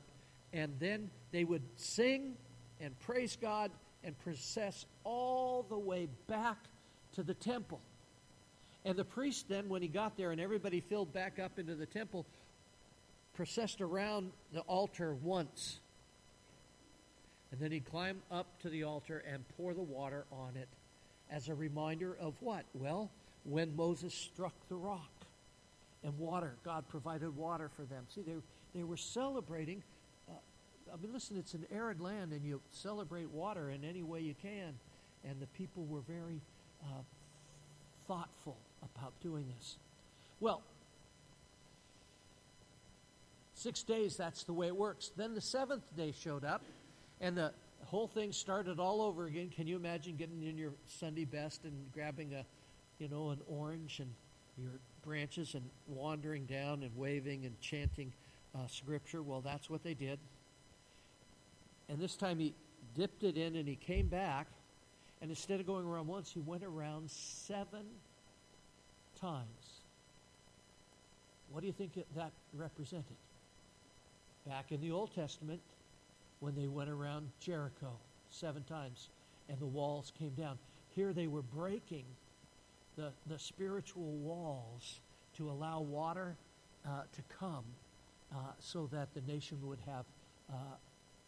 and 0.52 0.72
then 0.80 1.10
they 1.30 1.44
would 1.44 1.62
sing 1.76 2.34
and 2.80 2.98
praise 3.00 3.36
God 3.40 3.70
and 4.02 4.18
process 4.20 4.86
all 5.04 5.64
the 5.68 5.78
way 5.78 6.08
back 6.26 6.56
to 7.12 7.22
the 7.22 7.34
temple. 7.34 7.80
And 8.84 8.96
the 8.96 9.04
priest 9.04 9.48
then, 9.48 9.68
when 9.68 9.82
he 9.82 9.88
got 9.88 10.16
there 10.16 10.30
and 10.30 10.40
everybody 10.40 10.80
filled 10.80 11.12
back 11.12 11.38
up 11.38 11.58
into 11.58 11.74
the 11.74 11.86
temple, 11.86 12.26
processed 13.34 13.80
around 13.80 14.30
the 14.52 14.60
altar 14.60 15.14
once. 15.22 15.80
And 17.50 17.60
then 17.60 17.72
he'd 17.72 17.88
climb 17.90 18.20
up 18.30 18.46
to 18.62 18.68
the 18.68 18.84
altar 18.84 19.24
and 19.30 19.44
pour 19.56 19.74
the 19.74 19.82
water 19.82 20.24
on 20.30 20.56
it 20.56 20.68
as 21.30 21.48
a 21.48 21.54
reminder 21.54 22.16
of 22.20 22.34
what? 22.40 22.64
Well, 22.74 23.10
when 23.44 23.74
Moses 23.74 24.12
struck 24.12 24.54
the 24.68 24.76
rock 24.76 25.08
and 26.04 26.16
water. 26.18 26.54
God 26.64 26.84
provided 26.88 27.34
water 27.36 27.70
for 27.74 27.82
them. 27.82 28.04
See, 28.14 28.22
they, 28.22 28.34
they 28.74 28.84
were 28.84 28.96
celebrating. 28.96 29.82
Uh, 30.28 30.34
I 30.92 30.96
mean, 31.02 31.12
listen, 31.12 31.36
it's 31.38 31.54
an 31.54 31.66
arid 31.72 32.00
land, 32.00 32.32
and 32.32 32.44
you 32.44 32.60
celebrate 32.70 33.30
water 33.30 33.70
in 33.70 33.84
any 33.84 34.02
way 34.02 34.20
you 34.20 34.34
can. 34.40 34.74
And 35.24 35.40
the 35.40 35.46
people 35.48 35.86
were 35.86 36.02
very 36.02 36.40
uh, 36.82 37.02
thoughtful 38.06 38.56
about 38.82 39.12
doing 39.20 39.46
this. 39.56 39.76
Well, 40.40 40.62
six 43.54 43.82
days, 43.82 44.16
that's 44.16 44.44
the 44.44 44.52
way 44.52 44.66
it 44.66 44.76
works. 44.76 45.10
Then 45.16 45.34
the 45.34 45.40
seventh 45.40 45.84
day 45.96 46.12
showed 46.12 46.44
up, 46.44 46.62
and 47.20 47.36
the 47.36 47.52
whole 47.86 48.08
thing 48.08 48.32
started 48.32 48.78
all 48.78 49.02
over 49.02 49.26
again. 49.26 49.50
Can 49.54 49.66
you 49.66 49.76
imagine 49.76 50.16
getting 50.16 50.42
in 50.42 50.58
your 50.58 50.72
Sunday 50.86 51.24
best 51.24 51.64
and 51.64 51.72
grabbing 51.92 52.34
a 52.34 52.44
you 52.98 53.08
know, 53.08 53.30
an 53.30 53.40
orange 53.48 54.00
and 54.00 54.10
your 54.56 54.70
branches 55.04 55.54
and 55.54 55.62
wandering 55.88 56.44
down 56.46 56.82
and 56.82 56.96
waving 56.96 57.44
and 57.44 57.60
chanting 57.60 58.12
uh, 58.54 58.66
scripture. 58.66 59.22
Well, 59.22 59.40
that's 59.40 59.68
what 59.68 59.82
they 59.82 59.94
did. 59.94 60.18
And 61.88 61.98
this 61.98 62.16
time 62.16 62.38
he 62.38 62.54
dipped 62.94 63.24
it 63.24 63.36
in 63.36 63.56
and 63.56 63.68
he 63.68 63.76
came 63.76 64.06
back. 64.06 64.46
And 65.20 65.30
instead 65.30 65.60
of 65.60 65.66
going 65.66 65.86
around 65.86 66.06
once, 66.06 66.30
he 66.30 66.40
went 66.40 66.62
around 66.62 67.10
seven 67.10 67.84
times. 69.24 69.80
What 71.50 71.62
do 71.62 71.66
you 71.66 71.72
think 71.72 71.92
that 72.14 72.32
represented? 72.52 73.16
Back 74.46 74.70
in 74.70 74.82
the 74.82 74.90
Old 74.90 75.14
Testament, 75.14 75.60
when 76.40 76.54
they 76.54 76.66
went 76.66 76.90
around 76.90 77.30
Jericho 77.40 77.92
seven 78.30 78.62
times 78.64 79.08
and 79.48 79.58
the 79.58 79.66
walls 79.66 80.12
came 80.18 80.32
down. 80.36 80.58
Here 80.90 81.14
they 81.14 81.26
were 81.26 81.42
breaking 81.42 82.04
the, 82.96 83.12
the 83.26 83.38
spiritual 83.38 84.12
walls 84.12 85.00
to 85.38 85.48
allow 85.48 85.80
water 85.80 86.36
uh, 86.86 87.02
to 87.10 87.22
come 87.38 87.64
uh, 88.34 88.36
so 88.58 88.88
that 88.92 89.08
the 89.14 89.22
nation 89.32 89.58
would 89.62 89.80
have 89.86 90.04
uh, 90.52 90.56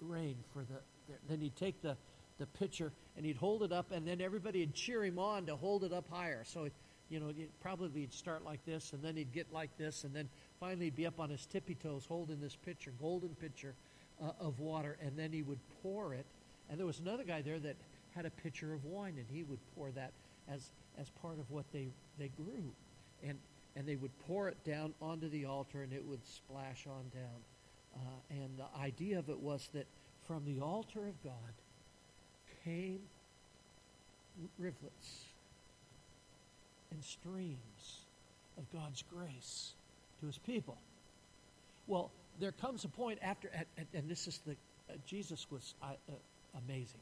rain 0.02 0.36
for 0.52 0.60
the, 0.60 0.80
the, 1.08 1.14
then 1.30 1.40
he'd 1.40 1.56
take 1.56 1.80
the, 1.80 1.96
the 2.38 2.46
pitcher 2.46 2.92
and 3.16 3.24
he'd 3.24 3.36
hold 3.36 3.62
it 3.62 3.72
up 3.72 3.90
and 3.90 4.06
then 4.06 4.20
everybody 4.20 4.60
would 4.60 4.74
cheer 4.74 5.02
him 5.02 5.18
on 5.18 5.46
to 5.46 5.56
hold 5.56 5.82
it 5.82 5.92
up 5.94 6.04
higher 6.10 6.42
so 6.44 6.68
you 7.08 7.20
know 7.20 7.30
probably 7.60 8.00
he'd 8.00 8.12
start 8.12 8.44
like 8.44 8.64
this 8.64 8.92
and 8.92 9.02
then 9.02 9.16
he'd 9.16 9.32
get 9.32 9.52
like 9.52 9.70
this 9.78 10.04
and 10.04 10.14
then 10.14 10.28
finally 10.58 10.86
he'd 10.86 10.96
be 10.96 11.06
up 11.06 11.20
on 11.20 11.30
his 11.30 11.46
tippy 11.46 11.74
toes 11.74 12.04
holding 12.06 12.40
this 12.40 12.56
pitcher 12.56 12.92
golden 13.00 13.30
pitcher 13.36 13.74
uh, 14.22 14.30
of 14.40 14.58
water 14.60 14.96
and 15.00 15.16
then 15.16 15.32
he 15.32 15.42
would 15.42 15.58
pour 15.82 16.14
it 16.14 16.26
and 16.68 16.78
there 16.78 16.86
was 16.86 16.98
another 16.98 17.24
guy 17.24 17.42
there 17.42 17.58
that 17.58 17.76
had 18.14 18.26
a 18.26 18.30
pitcher 18.30 18.72
of 18.72 18.84
wine 18.84 19.14
and 19.16 19.26
he 19.30 19.44
would 19.44 19.60
pour 19.74 19.90
that 19.90 20.12
as 20.48 20.70
as 20.98 21.10
part 21.22 21.38
of 21.38 21.50
what 21.50 21.64
they, 21.72 21.88
they 22.18 22.28
grew. 22.28 22.72
And, 23.22 23.38
and 23.74 23.86
they 23.86 23.96
would 23.96 24.16
pour 24.26 24.48
it 24.48 24.62
down 24.64 24.94
onto 25.00 25.28
the 25.28 25.44
altar 25.44 25.82
and 25.82 25.92
it 25.92 26.04
would 26.04 26.26
splash 26.26 26.86
on 26.86 27.04
down. 27.12 27.40
Uh, 27.94 28.00
and 28.30 28.50
the 28.58 28.80
idea 28.80 29.18
of 29.18 29.28
it 29.28 29.38
was 29.38 29.68
that 29.74 29.86
from 30.26 30.44
the 30.44 30.60
altar 30.60 31.06
of 31.06 31.22
God 31.22 31.32
came 32.64 33.00
rivulets 34.58 35.26
and 36.96 37.04
streams 37.04 38.00
of 38.56 38.64
God's 38.72 39.04
grace 39.12 39.74
to 40.20 40.26
his 40.26 40.38
people. 40.38 40.78
Well, 41.86 42.10
there 42.40 42.52
comes 42.52 42.84
a 42.84 42.88
point 42.88 43.18
after, 43.22 43.50
and 43.94 44.08
this 44.08 44.26
is 44.26 44.40
the, 44.46 44.52
uh, 44.52 44.94
Jesus 45.06 45.46
was 45.50 45.74
uh, 45.82 45.92
amazing. 46.66 47.00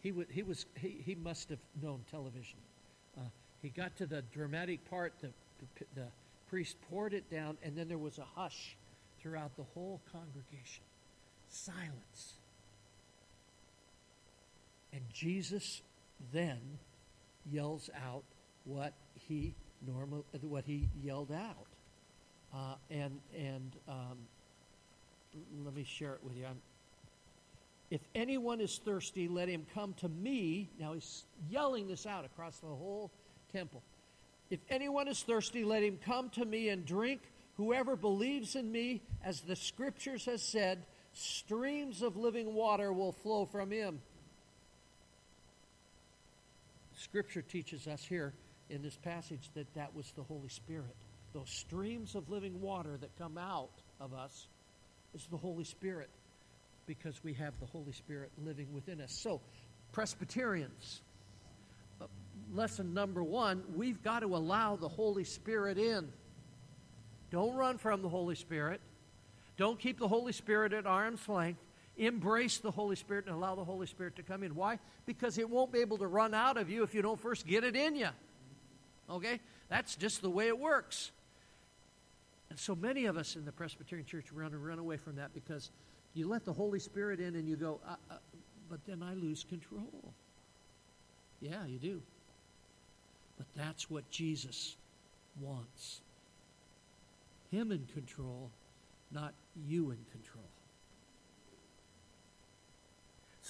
He, 0.00 0.10
would, 0.10 0.28
he, 0.30 0.42
was, 0.42 0.64
he, 0.74 1.02
he 1.04 1.14
must 1.14 1.50
have 1.50 1.58
known 1.82 2.00
television. 2.10 2.58
Uh, 3.16 3.24
he 3.60 3.68
got 3.68 3.94
to 3.98 4.06
the 4.06 4.22
dramatic 4.32 4.88
part, 4.88 5.12
the, 5.20 5.28
the, 5.58 6.00
the 6.00 6.06
priest 6.48 6.76
poured 6.90 7.12
it 7.12 7.30
down, 7.30 7.58
and 7.62 7.76
then 7.76 7.88
there 7.88 7.98
was 7.98 8.16
a 8.18 8.26
hush 8.34 8.74
throughout 9.20 9.54
the 9.56 9.64
whole 9.74 10.00
congregation. 10.10 10.82
Silence. 11.50 12.34
And 14.94 15.02
Jesus 15.12 15.82
then 16.32 16.58
yells 17.46 17.90
out 18.06 18.24
what 18.64 18.92
he 19.14 19.54
normal 19.86 20.24
what 20.42 20.64
he 20.64 20.88
yelled 21.02 21.32
out. 21.32 21.66
Uh, 22.54 22.74
and 22.90 23.20
and 23.36 23.76
um, 23.88 24.18
let 25.64 25.74
me 25.74 25.84
share 25.84 26.14
it 26.14 26.20
with 26.22 26.36
you. 26.36 26.46
I'm, 26.46 26.60
if 27.90 28.00
anyone 28.14 28.60
is 28.60 28.80
thirsty, 28.84 29.28
let 29.28 29.48
him 29.48 29.66
come 29.74 29.94
to 29.94 30.08
me. 30.08 30.68
Now 30.78 30.92
he's 30.92 31.24
yelling 31.48 31.88
this 31.88 32.06
out 32.06 32.24
across 32.24 32.58
the 32.58 32.66
whole 32.66 33.10
temple. 33.52 33.82
If 34.50 34.60
anyone 34.68 35.08
is 35.08 35.22
thirsty, 35.22 35.64
let 35.64 35.82
him 35.82 35.98
come 36.04 36.30
to 36.30 36.44
me 36.44 36.68
and 36.68 36.84
drink. 36.84 37.20
Whoever 37.56 37.94
believes 37.94 38.56
in 38.56 38.70
me, 38.70 39.02
as 39.24 39.40
the 39.42 39.54
scriptures 39.54 40.24
has 40.24 40.42
said, 40.42 40.86
streams 41.12 42.02
of 42.02 42.16
living 42.16 42.54
water 42.54 42.92
will 42.92 43.12
flow 43.12 43.44
from 43.44 43.70
him. 43.70 44.00
Scripture 47.00 47.40
teaches 47.40 47.86
us 47.86 48.04
here 48.04 48.34
in 48.68 48.82
this 48.82 48.96
passage 48.96 49.48
that 49.54 49.72
that 49.74 49.94
was 49.94 50.12
the 50.16 50.22
Holy 50.22 50.50
Spirit. 50.50 50.94
Those 51.32 51.48
streams 51.48 52.14
of 52.14 52.28
living 52.28 52.60
water 52.60 52.98
that 53.00 53.16
come 53.16 53.38
out 53.38 53.70
of 54.00 54.12
us 54.12 54.48
is 55.14 55.26
the 55.30 55.36
Holy 55.36 55.64
Spirit 55.64 56.10
because 56.86 57.24
we 57.24 57.32
have 57.34 57.58
the 57.58 57.66
Holy 57.66 57.92
Spirit 57.92 58.30
living 58.44 58.66
within 58.74 59.00
us. 59.00 59.12
So, 59.12 59.40
Presbyterians, 59.92 61.00
uh, 62.02 62.04
lesson 62.52 62.92
number 62.92 63.22
one 63.22 63.62
we've 63.74 64.02
got 64.02 64.20
to 64.20 64.36
allow 64.36 64.76
the 64.76 64.88
Holy 64.88 65.24
Spirit 65.24 65.78
in. 65.78 66.12
Don't 67.30 67.54
run 67.54 67.78
from 67.78 68.02
the 68.02 68.08
Holy 68.10 68.34
Spirit. 68.34 68.80
Don't 69.56 69.78
keep 69.78 69.98
the 69.98 70.08
Holy 70.08 70.32
Spirit 70.32 70.74
at 70.74 70.84
arm's 70.84 71.26
length. 71.28 71.60
Embrace 71.96 72.58
the 72.58 72.70
Holy 72.70 72.96
Spirit 72.96 73.26
and 73.26 73.34
allow 73.34 73.54
the 73.54 73.64
Holy 73.64 73.86
Spirit 73.86 74.16
to 74.16 74.22
come 74.22 74.42
in. 74.42 74.54
Why? 74.54 74.78
Because 75.06 75.38
it 75.38 75.48
won't 75.48 75.72
be 75.72 75.80
able 75.80 75.98
to 75.98 76.06
run 76.06 76.34
out 76.34 76.56
of 76.56 76.70
you 76.70 76.82
if 76.82 76.94
you 76.94 77.02
don't 77.02 77.20
first 77.20 77.46
get 77.46 77.64
it 77.64 77.76
in 77.76 77.96
you. 77.96 78.08
Okay? 79.08 79.40
That's 79.68 79.96
just 79.96 80.22
the 80.22 80.30
way 80.30 80.48
it 80.48 80.58
works. 80.58 81.10
And 82.48 82.58
so 82.58 82.74
many 82.74 83.06
of 83.06 83.16
us 83.16 83.36
in 83.36 83.44
the 83.44 83.52
Presbyterian 83.52 84.06
Church 84.06 84.32
run 84.32 84.52
and 84.52 84.64
run 84.64 84.78
away 84.78 84.96
from 84.96 85.16
that 85.16 85.32
because 85.34 85.70
you 86.14 86.28
let 86.28 86.44
the 86.44 86.52
Holy 86.52 86.80
Spirit 86.80 87.20
in 87.20 87.36
and 87.36 87.48
you 87.48 87.56
go, 87.56 87.80
uh, 87.86 87.94
uh, 88.10 88.14
but 88.68 88.80
then 88.86 89.02
I 89.02 89.14
lose 89.14 89.44
control. 89.44 90.14
Yeah, 91.40 91.64
you 91.66 91.78
do. 91.78 92.02
But 93.38 93.46
that's 93.56 93.88
what 93.88 94.10
Jesus 94.10 94.76
wants. 95.40 96.00
Him 97.50 97.72
in 97.72 97.86
control, 97.94 98.50
not 99.10 99.34
you 99.66 99.90
in 99.90 99.98
control. 100.12 100.44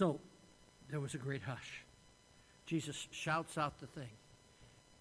So 0.01 0.19
there 0.89 0.99
was 0.99 1.13
a 1.13 1.19
great 1.19 1.43
hush. 1.43 1.83
Jesus 2.65 3.07
shouts 3.11 3.59
out 3.59 3.81
the 3.81 3.87
thing. 3.87 4.09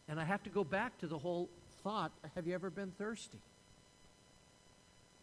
And 0.09 0.19
I 0.19 0.25
have 0.25 0.43
to 0.43 0.49
go 0.49 0.65
back 0.65 0.97
to 0.97 1.07
the 1.07 1.17
whole 1.17 1.47
thought 1.83 2.11
have 2.35 2.45
you 2.45 2.53
ever 2.53 2.69
been 2.69 2.91
thirsty? 2.91 3.39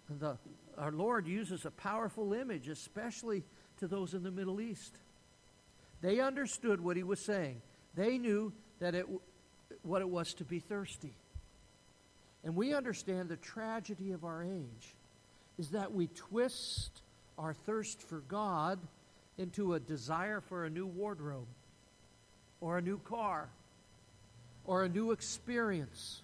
The, 0.08 0.38
our 0.78 0.92
Lord 0.92 1.26
uses 1.26 1.66
a 1.66 1.70
powerful 1.70 2.32
image, 2.32 2.68
especially 2.68 3.42
to 3.80 3.86
those 3.86 4.14
in 4.14 4.22
the 4.22 4.30
Middle 4.30 4.62
East. 4.62 4.94
They 6.00 6.20
understood 6.20 6.80
what 6.80 6.96
he 6.96 7.02
was 7.02 7.20
saying. 7.20 7.60
They 7.94 8.16
knew 8.16 8.54
that 8.78 8.94
it, 8.94 9.04
what 9.82 10.00
it 10.00 10.08
was 10.08 10.32
to 10.34 10.44
be 10.44 10.58
thirsty. 10.58 11.12
And 12.44 12.56
we 12.56 12.72
understand 12.72 13.28
the 13.28 13.36
tragedy 13.36 14.12
of 14.12 14.24
our 14.24 14.42
age 14.42 14.94
is 15.58 15.68
that 15.72 15.92
we 15.92 16.06
twist 16.06 17.02
our 17.36 17.52
thirst 17.52 18.00
for 18.00 18.20
God 18.20 18.78
into 19.38 19.74
a 19.74 19.80
desire 19.80 20.40
for 20.40 20.64
a 20.64 20.70
new 20.70 20.86
wardrobe 20.86 21.48
or 22.60 22.78
a 22.78 22.82
new 22.82 22.98
car 22.98 23.48
or 24.64 24.84
a 24.84 24.88
new 24.88 25.12
experience 25.12 26.22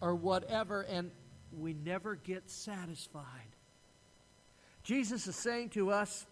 or 0.00 0.14
whatever, 0.14 0.82
and 0.82 1.10
we 1.58 1.74
never 1.74 2.16
get 2.16 2.50
satisfied. 2.50 3.24
Jesus 4.82 5.26
is 5.26 5.36
saying 5.36 5.70
to 5.70 5.90
us 5.90 6.26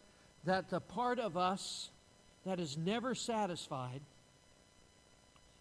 that 0.44 0.70
the 0.70 0.80
part 0.80 1.18
of 1.18 1.36
us 1.36 1.90
that 2.44 2.58
is 2.58 2.76
never 2.76 3.14
satisfied, 3.14 4.00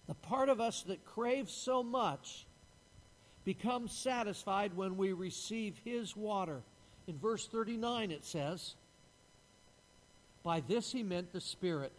the 0.07 0.15
part 0.15 0.49
of 0.49 0.59
us 0.59 0.81
that 0.83 1.05
craves 1.05 1.53
so 1.53 1.83
much, 1.83 2.45
becomes 3.45 3.91
satisfied 3.91 4.75
when 4.75 4.97
we 4.97 5.13
receive 5.13 5.79
His 5.83 6.15
water. 6.15 6.61
In 7.07 7.17
verse 7.17 7.47
39, 7.47 8.11
it 8.11 8.25
says, 8.25 8.75
By 10.43 10.61
this 10.61 10.91
he 10.91 11.03
meant 11.03 11.31
the 11.31 11.41
Spirit, 11.41 11.91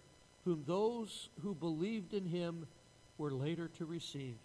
whom 0.45 0.65
those 0.67 1.29
who 1.43 1.55
believed 1.55 2.15
in 2.15 2.27
him 2.27 2.67
were 3.19 3.31
later 3.31 3.69
to 3.79 3.85
receive. 3.85 4.37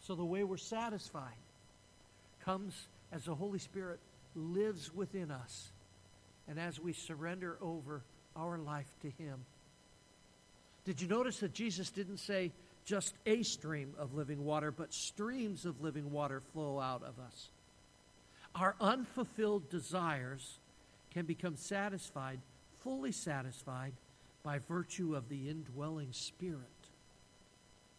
So 0.00 0.14
the 0.14 0.24
way 0.24 0.42
we're 0.42 0.56
satisfied 0.56 1.36
comes 2.44 2.88
as 3.12 3.24
the 3.24 3.34
Holy 3.34 3.58
Spirit 3.58 4.00
lives 4.34 4.92
within 4.92 5.30
us 5.30 5.70
and 6.48 6.58
as 6.58 6.80
we 6.80 6.92
surrender 6.92 7.56
over 7.60 8.02
our 8.36 8.58
life 8.58 8.88
to 9.02 9.10
Him. 9.10 9.44
Did 10.84 11.00
you 11.00 11.08
notice 11.08 11.38
that 11.38 11.52
Jesus 11.52 11.90
didn't 11.90 12.18
say 12.18 12.50
just 12.84 13.14
a 13.26 13.42
stream 13.42 13.94
of 13.98 14.14
living 14.14 14.44
water, 14.44 14.72
but 14.72 14.92
streams 14.92 15.64
of 15.64 15.80
living 15.80 16.10
water 16.10 16.42
flow 16.52 16.80
out 16.80 17.02
of 17.02 17.14
us? 17.24 17.48
Our 18.54 18.74
unfulfilled 18.80 19.70
desires 19.70 20.58
can 21.12 21.24
become 21.24 21.56
satisfied, 21.56 22.40
fully 22.82 23.12
satisfied, 23.12 23.92
by 24.42 24.58
virtue 24.58 25.14
of 25.14 25.28
the 25.28 25.48
indwelling 25.48 26.12
Spirit 26.12 26.58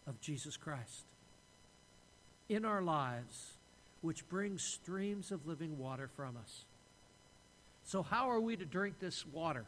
of 0.05 0.19
Jesus 0.19 0.57
Christ 0.57 1.05
in 2.49 2.65
our 2.65 2.81
lives 2.81 3.53
which 4.01 4.27
brings 4.27 4.61
streams 4.61 5.31
of 5.31 5.47
living 5.47 5.77
water 5.77 6.09
from 6.13 6.35
us. 6.35 6.65
So, 7.85 8.03
how 8.03 8.29
are 8.29 8.39
we 8.39 8.57
to 8.57 8.65
drink 8.65 8.99
this 8.99 9.25
water? 9.25 9.65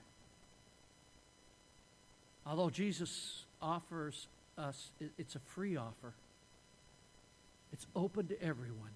Although 2.46 2.70
Jesus 2.70 3.46
offers 3.62 4.28
us, 4.58 4.92
it's 5.18 5.36
a 5.36 5.40
free 5.40 5.78
offer, 5.78 6.14
it's 7.72 7.88
open 7.96 8.28
to 8.28 8.42
everyone. 8.42 8.92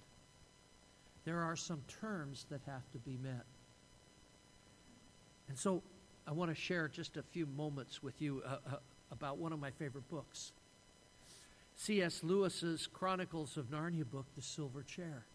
There 1.23 1.39
are 1.39 1.55
some 1.55 1.81
terms 2.01 2.45
that 2.49 2.61
have 2.65 2.83
to 2.91 2.97
be 2.97 3.17
met. 3.21 3.45
And 5.47 5.57
so, 5.57 5.81
I 6.29 6.31
want 6.31 6.51
to 6.51 6.55
share 6.55 6.87
just 6.87 7.17
a 7.17 7.23
few 7.23 7.47
moments 7.47 8.03
with 8.03 8.21
you 8.21 8.43
uh, 8.45 8.57
uh, 8.71 8.75
about 9.11 9.39
one 9.39 9.51
of 9.51 9.59
my 9.59 9.71
favorite 9.71 10.07
books. 10.11 10.51
C.S. 11.75 12.19
Lewis's 12.23 12.85
Chronicles 12.85 13.57
of 13.57 13.71
Narnia 13.71 14.07
book, 14.07 14.27
The 14.35 14.43
Silver 14.43 14.83
Chair. 14.83 15.25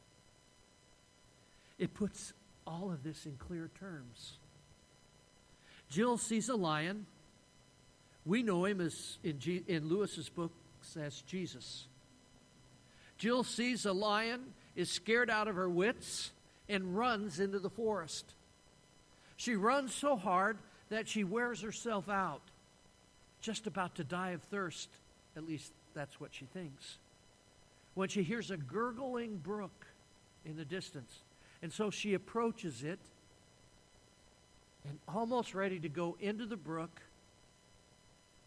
It 1.80 1.94
puts 1.94 2.32
all 2.64 2.92
of 2.92 3.02
this 3.02 3.26
in 3.26 3.32
clear 3.38 3.70
terms. 3.76 4.38
Jill 5.90 6.16
sees 6.16 6.48
a 6.48 6.54
lion. 6.54 7.06
We 8.24 8.44
know 8.44 8.64
him 8.64 8.80
as 8.80 9.18
in, 9.24 9.40
G, 9.40 9.64
in 9.66 9.88
Lewis's 9.88 10.28
books 10.28 10.54
as 10.96 11.22
Jesus. 11.22 11.86
Jill 13.18 13.42
sees 13.42 13.84
a 13.84 13.92
lion, 13.92 14.44
is 14.76 14.92
scared 14.92 15.28
out 15.28 15.48
of 15.48 15.56
her 15.56 15.68
wits, 15.68 16.30
and 16.68 16.96
runs 16.96 17.40
into 17.40 17.58
the 17.58 17.70
forest. 17.70 18.26
She 19.36 19.56
runs 19.56 19.92
so 19.92 20.14
hard 20.14 20.56
that 20.90 21.08
she 21.08 21.24
wears 21.24 21.60
herself 21.62 22.08
out, 22.08 22.42
just 23.40 23.66
about 23.66 23.94
to 23.96 24.04
die 24.04 24.30
of 24.30 24.42
thirst, 24.42 24.88
at 25.36 25.46
least 25.46 25.72
that's 25.94 26.20
what 26.20 26.34
she 26.34 26.44
thinks. 26.46 26.98
When 27.94 28.08
she 28.08 28.22
hears 28.22 28.50
a 28.50 28.56
gurgling 28.56 29.36
brook 29.36 29.86
in 30.44 30.56
the 30.56 30.64
distance, 30.64 31.20
and 31.62 31.72
so 31.72 31.90
she 31.90 32.14
approaches 32.14 32.82
it 32.82 32.98
and 34.86 34.98
almost 35.08 35.54
ready 35.54 35.78
to 35.80 35.88
go 35.88 36.16
into 36.20 36.46
the 36.46 36.56
brook 36.56 37.00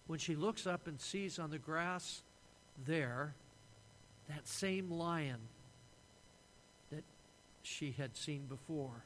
when 0.06 0.20
she 0.20 0.36
looks 0.36 0.68
up 0.68 0.88
and 0.88 1.00
sees 1.00 1.40
on 1.40 1.50
the 1.50 1.58
grass 1.58 2.22
there 2.86 3.34
that 4.30 4.48
same 4.48 4.92
lion 4.92 5.40
that 6.92 7.04
she 7.64 7.92
had 7.98 8.16
seen 8.16 8.46
before. 8.48 9.04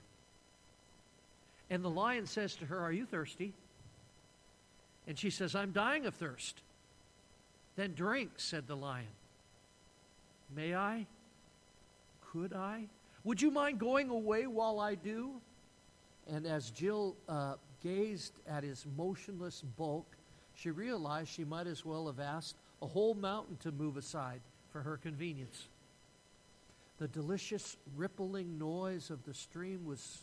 And 1.72 1.84
the 1.84 1.90
lion 1.90 2.28
says 2.28 2.56
to 2.58 2.66
her, 2.66 2.80
Are 2.80 2.92
you 2.92 3.06
thirsty? 3.06 3.54
And 5.08 5.18
she 5.18 5.30
says, 5.30 5.56
I'm 5.56 5.72
dying 5.72 6.06
of 6.06 6.14
thirst. 6.14 6.62
Then 7.78 7.94
drink, 7.94 8.32
said 8.36 8.68
the 8.68 8.76
lion. 8.76 9.08
May 10.54 10.76
I? 10.76 11.08
Could 12.32 12.52
I? 12.54 12.84
Would 13.24 13.42
you 13.42 13.52
mind 13.52 13.80
going 13.80 14.10
away 14.10 14.48
while 14.48 14.82
I 14.82 14.96
do? 14.96 15.32
And 16.30 16.46
as 16.46 16.72
Jill 16.72 17.16
uh, 17.30 17.54
gazed 17.82 18.34
at 18.48 18.64
his 18.64 18.86
motionless 18.98 19.64
bulk, 19.78 20.06
she 20.54 20.72
realized 20.72 21.30
she 21.30 21.46
might 21.46 21.68
as 21.68 21.86
well 21.86 22.08
have 22.08 22.20
asked 22.20 22.58
a 22.82 22.88
whole 22.88 23.14
mountain 23.14 23.56
to 23.62 23.72
move 23.72 23.96
aside 23.96 24.42
for 24.72 24.82
her 24.82 24.98
convenience. 24.98 25.70
The 26.98 27.08
delicious 27.08 27.78
rippling 27.96 28.60
noise 28.60 29.10
of 29.10 29.24
the 29.24 29.34
stream 29.34 29.86
was 29.86 30.20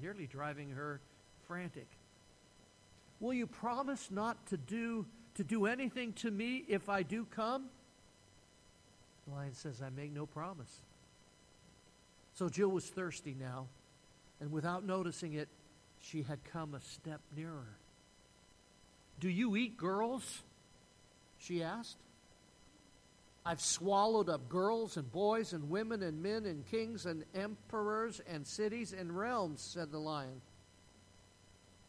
nearly 0.00 0.26
driving 0.26 0.70
her 0.70 1.00
frantic. 1.46 1.86
Will 3.20 3.34
you 3.34 3.46
promise 3.46 4.10
not 4.10 4.46
to 4.46 4.56
do 4.56 5.06
to 5.34 5.44
do 5.44 5.66
anything 5.66 6.12
to 6.14 6.30
me 6.30 6.64
if 6.68 6.88
I 6.88 7.02
do 7.02 7.24
come? 7.24 7.66
The 9.26 9.34
lion 9.34 9.54
says, 9.54 9.80
I 9.84 9.90
make 9.90 10.12
no 10.12 10.26
promise. 10.26 10.80
So 12.34 12.48
Jill 12.48 12.68
was 12.68 12.86
thirsty 12.86 13.36
now, 13.38 13.66
and 14.40 14.50
without 14.50 14.84
noticing 14.84 15.34
it, 15.34 15.48
she 16.00 16.22
had 16.22 16.42
come 16.44 16.74
a 16.74 16.80
step 16.80 17.20
nearer. 17.36 17.76
Do 19.20 19.28
you 19.28 19.56
eat 19.56 19.76
girls? 19.76 20.42
she 21.38 21.62
asked. 21.62 21.96
I've 23.44 23.60
swallowed 23.60 24.28
up 24.28 24.48
girls 24.48 24.96
and 24.96 25.10
boys 25.10 25.52
and 25.52 25.70
women 25.70 26.02
and 26.02 26.22
men 26.22 26.44
and 26.44 26.66
kings 26.66 27.06
and 27.06 27.24
emperors 27.34 28.20
and 28.30 28.46
cities 28.46 28.92
and 28.92 29.16
realms, 29.16 29.60
said 29.62 29.90
the 29.90 29.98
lion. 29.98 30.42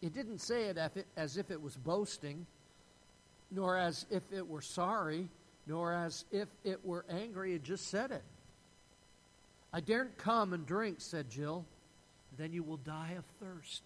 It 0.01 0.13
didn't 0.13 0.39
say 0.39 0.63
it 0.63 0.77
as 1.17 1.37
if 1.37 1.51
it 1.51 1.61
was 1.61 1.75
boasting, 1.75 2.45
nor 3.51 3.77
as 3.77 4.05
if 4.09 4.23
it 4.31 4.47
were 4.47 4.61
sorry, 4.61 5.27
nor 5.67 5.93
as 5.93 6.25
if 6.31 6.47
it 6.63 6.83
were 6.85 7.05
angry. 7.09 7.53
It 7.53 7.63
just 7.63 7.87
said 7.89 8.11
it. 8.11 8.23
I 9.73 9.81
daren't 9.81 10.17
come 10.17 10.53
and 10.53 10.65
drink, 10.65 10.97
said 10.99 11.29
Jill. 11.29 11.65
Then 12.37 12.53
you 12.53 12.63
will 12.63 12.77
die 12.77 13.15
of 13.17 13.25
thirst, 13.39 13.83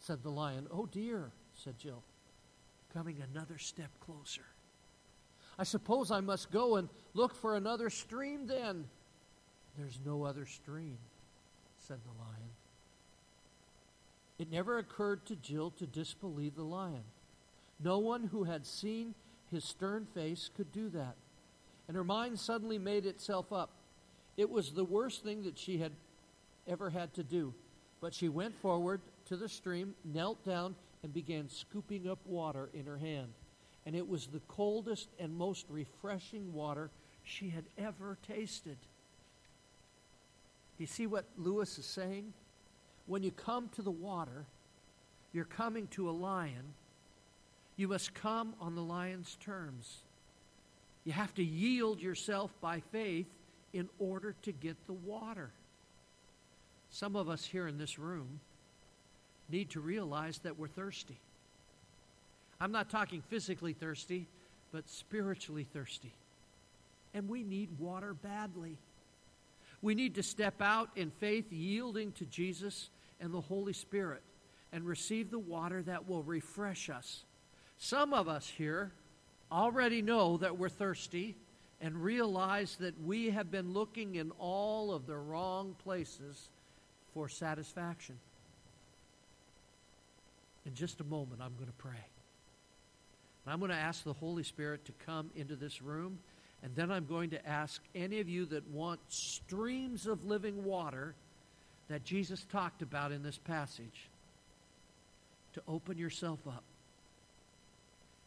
said 0.00 0.22
the 0.22 0.30
lion. 0.30 0.66
Oh 0.72 0.86
dear, 0.86 1.30
said 1.54 1.78
Jill, 1.78 2.02
coming 2.92 3.22
another 3.32 3.56
step 3.56 3.90
closer. 4.00 4.42
I 5.60 5.64
suppose 5.64 6.10
I 6.10 6.20
must 6.20 6.50
go 6.50 6.76
and 6.76 6.88
look 7.12 7.34
for 7.34 7.54
another 7.54 7.90
stream 7.90 8.46
then. 8.46 8.86
There's 9.76 10.00
no 10.06 10.24
other 10.24 10.46
stream, 10.46 10.96
said 11.78 11.98
the 12.02 12.18
lion. 12.18 12.50
It 14.38 14.50
never 14.50 14.78
occurred 14.78 15.26
to 15.26 15.36
Jill 15.36 15.70
to 15.72 15.86
disbelieve 15.86 16.56
the 16.56 16.62
lion. 16.62 17.02
No 17.78 17.98
one 17.98 18.24
who 18.24 18.44
had 18.44 18.64
seen 18.64 19.14
his 19.50 19.62
stern 19.62 20.06
face 20.14 20.48
could 20.56 20.72
do 20.72 20.88
that. 20.88 21.16
And 21.88 21.96
her 21.96 22.04
mind 22.04 22.38
suddenly 22.38 22.78
made 22.78 23.04
itself 23.04 23.52
up. 23.52 23.68
It 24.38 24.48
was 24.48 24.72
the 24.72 24.84
worst 24.84 25.22
thing 25.24 25.42
that 25.42 25.58
she 25.58 25.76
had 25.76 25.92
ever 26.66 26.88
had 26.88 27.12
to 27.14 27.22
do. 27.22 27.52
But 28.00 28.14
she 28.14 28.30
went 28.30 28.58
forward 28.62 29.02
to 29.26 29.36
the 29.36 29.48
stream, 29.48 29.94
knelt 30.06 30.42
down, 30.42 30.74
and 31.02 31.12
began 31.12 31.50
scooping 31.50 32.08
up 32.08 32.20
water 32.24 32.70
in 32.72 32.86
her 32.86 32.96
hand. 32.96 33.34
And 33.90 33.96
it 33.96 34.08
was 34.08 34.28
the 34.28 34.38
coldest 34.46 35.08
and 35.18 35.36
most 35.36 35.66
refreshing 35.68 36.54
water 36.54 36.90
she 37.24 37.48
had 37.48 37.64
ever 37.76 38.16
tasted. 38.24 38.76
Do 40.76 40.84
you 40.84 40.86
see 40.86 41.08
what 41.08 41.24
Lewis 41.36 41.76
is 41.76 41.86
saying? 41.86 42.32
When 43.06 43.24
you 43.24 43.32
come 43.32 43.68
to 43.70 43.82
the 43.82 43.90
water, 43.90 44.44
you're 45.32 45.44
coming 45.44 45.88
to 45.88 46.08
a 46.08 46.12
lion. 46.12 46.72
You 47.74 47.88
must 47.88 48.14
come 48.14 48.54
on 48.60 48.76
the 48.76 48.80
lion's 48.80 49.36
terms. 49.40 50.02
You 51.02 51.10
have 51.10 51.34
to 51.34 51.42
yield 51.42 52.00
yourself 52.00 52.52
by 52.60 52.84
faith 52.92 53.26
in 53.72 53.88
order 53.98 54.36
to 54.42 54.52
get 54.52 54.76
the 54.86 54.92
water. 54.92 55.50
Some 56.90 57.16
of 57.16 57.28
us 57.28 57.44
here 57.44 57.66
in 57.66 57.76
this 57.76 57.98
room 57.98 58.38
need 59.50 59.70
to 59.70 59.80
realize 59.80 60.38
that 60.44 60.56
we're 60.56 60.68
thirsty. 60.68 61.18
I'm 62.60 62.72
not 62.72 62.90
talking 62.90 63.22
physically 63.22 63.72
thirsty, 63.72 64.28
but 64.70 64.88
spiritually 64.88 65.64
thirsty. 65.64 66.12
And 67.14 67.28
we 67.28 67.42
need 67.42 67.78
water 67.78 68.14
badly. 68.14 68.78
We 69.82 69.94
need 69.94 70.14
to 70.16 70.22
step 70.22 70.60
out 70.60 70.90
in 70.94 71.10
faith, 71.10 71.50
yielding 71.50 72.12
to 72.12 72.26
Jesus 72.26 72.90
and 73.18 73.32
the 73.32 73.40
Holy 73.40 73.72
Spirit, 73.72 74.22
and 74.72 74.84
receive 74.84 75.30
the 75.30 75.38
water 75.38 75.82
that 75.82 76.06
will 76.08 76.22
refresh 76.22 76.90
us. 76.90 77.24
Some 77.78 78.12
of 78.12 78.28
us 78.28 78.46
here 78.46 78.92
already 79.50 80.02
know 80.02 80.36
that 80.36 80.58
we're 80.58 80.68
thirsty 80.68 81.36
and 81.80 81.96
realize 81.96 82.76
that 82.76 83.02
we 83.02 83.30
have 83.30 83.50
been 83.50 83.72
looking 83.72 84.16
in 84.16 84.30
all 84.32 84.92
of 84.92 85.06
the 85.06 85.16
wrong 85.16 85.74
places 85.82 86.50
for 87.14 87.26
satisfaction. 87.28 88.18
In 90.66 90.74
just 90.74 91.00
a 91.00 91.04
moment, 91.04 91.40
I'm 91.42 91.54
going 91.54 91.66
to 91.66 91.72
pray. 91.72 92.04
And 93.44 93.52
I'm 93.52 93.58
going 93.58 93.70
to 93.70 93.76
ask 93.76 94.04
the 94.04 94.12
Holy 94.12 94.42
Spirit 94.42 94.84
to 94.86 94.92
come 95.04 95.30
into 95.34 95.56
this 95.56 95.80
room, 95.80 96.18
and 96.62 96.74
then 96.74 96.90
I'm 96.90 97.06
going 97.06 97.30
to 97.30 97.48
ask 97.48 97.82
any 97.94 98.20
of 98.20 98.28
you 98.28 98.44
that 98.46 98.68
want 98.68 99.00
streams 99.08 100.06
of 100.06 100.24
living 100.24 100.64
water 100.64 101.14
that 101.88 102.04
Jesus 102.04 102.46
talked 102.52 102.82
about 102.82 103.12
in 103.12 103.22
this 103.22 103.38
passage 103.38 104.08
to 105.54 105.62
open 105.66 105.98
yourself 105.98 106.38
up 106.46 106.62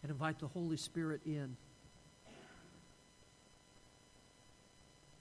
and 0.02 0.12
invite 0.12 0.40
the 0.40 0.48
Holy 0.48 0.78
Spirit 0.78 1.22
in. 1.26 1.56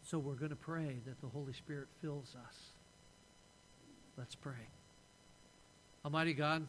So 0.05 0.19
we're 0.19 0.35
going 0.35 0.51
to 0.51 0.57
pray 0.57 0.97
that 1.07 1.21
the 1.21 1.29
Holy 1.29 1.53
Spirit 1.53 1.87
fills 2.03 2.35
us. 2.47 2.57
Let's 4.19 4.35
pray. 4.35 4.53
Almighty 6.05 6.35
God, 6.35 6.67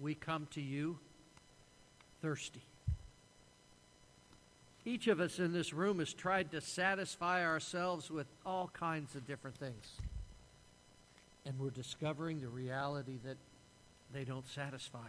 we 0.00 0.14
come 0.14 0.46
to 0.52 0.60
you 0.60 0.98
thirsty. 2.22 2.62
Each 4.86 5.06
of 5.06 5.20
us 5.20 5.38
in 5.38 5.52
this 5.52 5.72
room 5.72 5.98
has 5.98 6.12
tried 6.12 6.50
to 6.50 6.60
satisfy 6.60 7.44
ourselves 7.44 8.10
with 8.10 8.26
all 8.44 8.70
kinds 8.74 9.14
of 9.14 9.26
different 9.26 9.56
things. 9.56 9.92
And 11.46 11.58
we're 11.58 11.70
discovering 11.70 12.40
the 12.40 12.48
reality 12.48 13.18
that 13.24 13.36
they 14.12 14.24
don't 14.24 14.46
satisfy, 14.48 15.08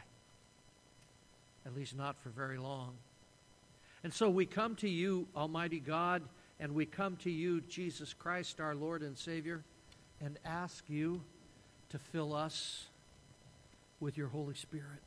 at 1.66 1.76
least 1.76 1.96
not 1.96 2.18
for 2.22 2.30
very 2.30 2.58
long. 2.58 2.94
And 4.04 4.14
so 4.14 4.30
we 4.30 4.46
come 4.46 4.76
to 4.78 4.90
you, 4.90 5.28
Almighty 5.36 5.80
God, 5.80 6.22
and 6.60 6.74
we 6.74 6.86
come 6.86 7.18
to 7.18 7.32
you, 7.32 7.62
Jesus 7.62 8.14
Christ, 8.14 8.62
our 8.62 8.76
Lord 8.76 9.02
and 9.02 9.18
Savior, 9.18 9.64
and 10.22 10.38
ask 10.46 10.84
you 10.88 11.22
to 11.90 12.00
fill 12.00 12.34
us 12.34 12.86
with 14.00 14.18
your 14.18 14.28
Holy 14.28 14.56
Spirit. 14.56 15.02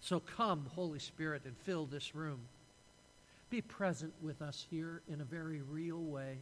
So 0.00 0.20
come, 0.20 0.66
Holy 0.74 0.98
Spirit, 0.98 1.42
and 1.44 1.56
fill 1.58 1.86
this 1.86 2.14
room. 2.14 2.40
Be 3.50 3.60
present 3.60 4.12
with 4.22 4.42
us 4.42 4.66
here 4.70 5.02
in 5.08 5.20
a 5.20 5.24
very 5.24 5.60
real 5.62 6.00
way. 6.00 6.38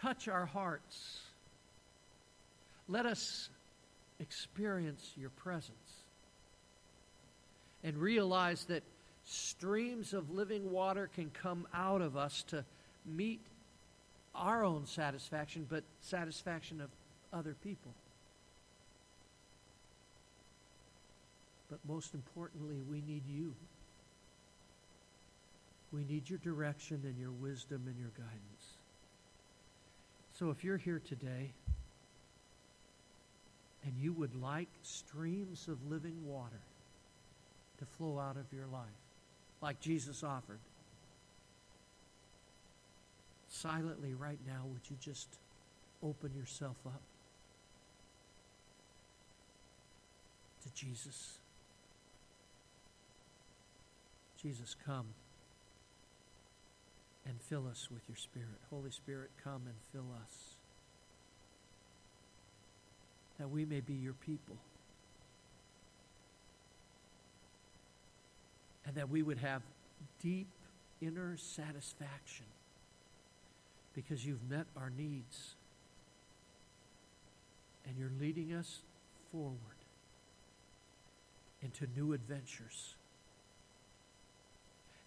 Touch 0.00 0.28
our 0.28 0.46
hearts. 0.46 1.20
Let 2.88 3.06
us 3.06 3.48
experience 4.20 5.12
your 5.16 5.30
presence 5.30 6.02
and 7.84 7.96
realize 7.96 8.64
that 8.64 8.82
streams 9.24 10.14
of 10.14 10.30
living 10.30 10.70
water 10.70 11.08
can 11.14 11.30
come 11.30 11.66
out 11.72 12.00
of 12.00 12.16
us 12.16 12.42
to 12.48 12.64
meet 13.06 13.40
our 14.34 14.64
own 14.64 14.86
satisfaction, 14.86 15.66
but 15.68 15.84
satisfaction 16.00 16.80
of 16.80 16.90
other 17.32 17.54
people. 17.62 17.92
But 21.70 21.78
most 21.86 22.14
importantly, 22.14 22.80
we 22.88 23.02
need 23.06 23.22
you. 23.26 23.54
We 25.92 26.04
need 26.04 26.28
your 26.28 26.38
direction 26.38 27.00
and 27.04 27.18
your 27.18 27.30
wisdom 27.30 27.82
and 27.86 27.98
your 27.98 28.10
guidance. 28.16 28.76
So 30.38 30.50
if 30.50 30.62
you're 30.62 30.76
here 30.76 31.00
today 31.04 31.50
and 33.84 33.92
you 33.98 34.12
would 34.12 34.40
like 34.40 34.68
streams 34.82 35.66
of 35.68 35.78
living 35.90 36.26
water 36.26 36.60
to 37.78 37.84
flow 37.84 38.18
out 38.18 38.36
of 38.36 38.52
your 38.52 38.66
life, 38.66 38.86
like 39.60 39.80
Jesus 39.80 40.22
offered. 40.22 40.60
Silently, 43.48 44.14
right 44.14 44.38
now, 44.46 44.62
would 44.72 44.82
you 44.90 44.96
just 45.00 45.38
open 46.02 46.32
yourself 46.34 46.76
up 46.86 47.02
to 50.62 50.72
Jesus? 50.74 51.38
Jesus, 54.40 54.74
come 54.86 55.06
and 57.26 57.40
fill 57.42 57.66
us 57.68 57.88
with 57.90 58.02
your 58.08 58.16
Spirit. 58.16 58.60
Holy 58.70 58.90
Spirit, 58.90 59.30
come 59.42 59.62
and 59.66 59.74
fill 59.92 60.06
us 60.22 60.54
that 63.38 63.50
we 63.50 63.64
may 63.64 63.80
be 63.80 63.94
your 63.94 64.14
people. 64.14 64.56
and 68.86 68.96
that 68.96 69.10
we 69.10 69.22
would 69.22 69.36
have 69.36 69.60
deep 70.22 70.48
inner 71.02 71.36
satisfaction 71.36 72.46
because 73.94 74.24
you've 74.24 74.48
met 74.48 74.64
our 74.78 74.88
needs 74.88 75.56
And 77.88 77.96
you're 77.96 78.12
leading 78.20 78.52
us 78.52 78.80
forward 79.32 79.56
into 81.62 81.86
new 81.96 82.12
adventures. 82.12 82.94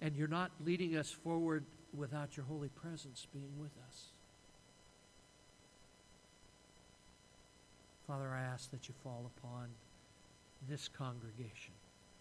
And 0.01 0.15
you're 0.15 0.27
not 0.27 0.51
leading 0.65 0.97
us 0.97 1.11
forward 1.11 1.63
without 1.95 2.35
your 2.35 2.45
holy 2.45 2.69
presence 2.69 3.27
being 3.31 3.51
with 3.59 3.71
us. 3.87 4.05
Father, 8.07 8.29
I 8.29 8.41
ask 8.41 8.71
that 8.71 8.87
you 8.87 8.95
fall 9.03 9.31
upon 9.37 9.67
this 10.67 10.87
congregation 10.87 11.73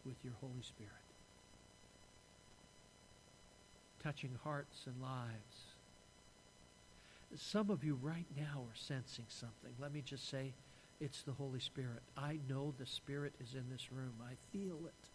with 0.04 0.16
your 0.22 0.34
Holy 0.40 0.62
Spirit, 0.62 0.92
touching 4.02 4.30
hearts 4.44 4.84
and 4.86 5.00
lives. 5.02 5.56
Some 7.36 7.70
of 7.70 7.82
you 7.82 7.98
right 8.02 8.26
now 8.36 8.62
are 8.68 8.76
sensing 8.76 9.26
something. 9.28 9.72
Let 9.80 9.92
me 9.92 10.02
just 10.04 10.28
say, 10.28 10.52
it's 11.00 11.22
the 11.22 11.32
Holy 11.32 11.60
Spirit. 11.60 12.02
I 12.16 12.38
know 12.48 12.74
the 12.78 12.86
Spirit 12.86 13.32
is 13.42 13.54
in 13.54 13.64
this 13.70 13.90
room. 13.90 14.12
I 14.22 14.34
feel 14.52 14.78
it. 14.86 15.08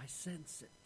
I 0.00 0.06
sense 0.06 0.62
it. 0.62 0.79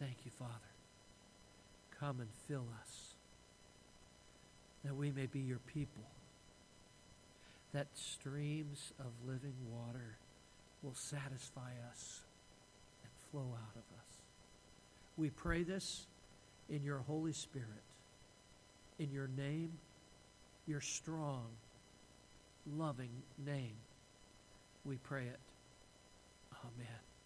Thank 0.00 0.16
you, 0.24 0.30
Father. 0.38 0.52
Come 1.98 2.20
and 2.20 2.28
fill 2.46 2.66
us 2.80 3.14
that 4.84 4.94
we 4.94 5.10
may 5.10 5.26
be 5.26 5.40
your 5.40 5.58
people, 5.74 6.04
that 7.72 7.86
streams 7.94 8.92
of 9.00 9.06
living 9.26 9.54
water 9.70 10.16
will 10.82 10.94
satisfy 10.94 11.72
us 11.90 12.20
and 13.02 13.10
flow 13.30 13.52
out 13.52 13.74
of 13.74 13.82
us. 13.98 14.18
We 15.16 15.30
pray 15.30 15.64
this 15.64 16.06
in 16.70 16.82
your 16.84 16.98
Holy 16.98 17.32
Spirit, 17.32 17.66
in 18.98 19.10
your 19.10 19.28
name, 19.36 19.72
your 20.66 20.80
strong, 20.80 21.46
loving 22.76 23.10
name. 23.44 23.74
We 24.84 24.96
pray 24.96 25.24
it. 25.24 25.40
Amen. 26.64 27.07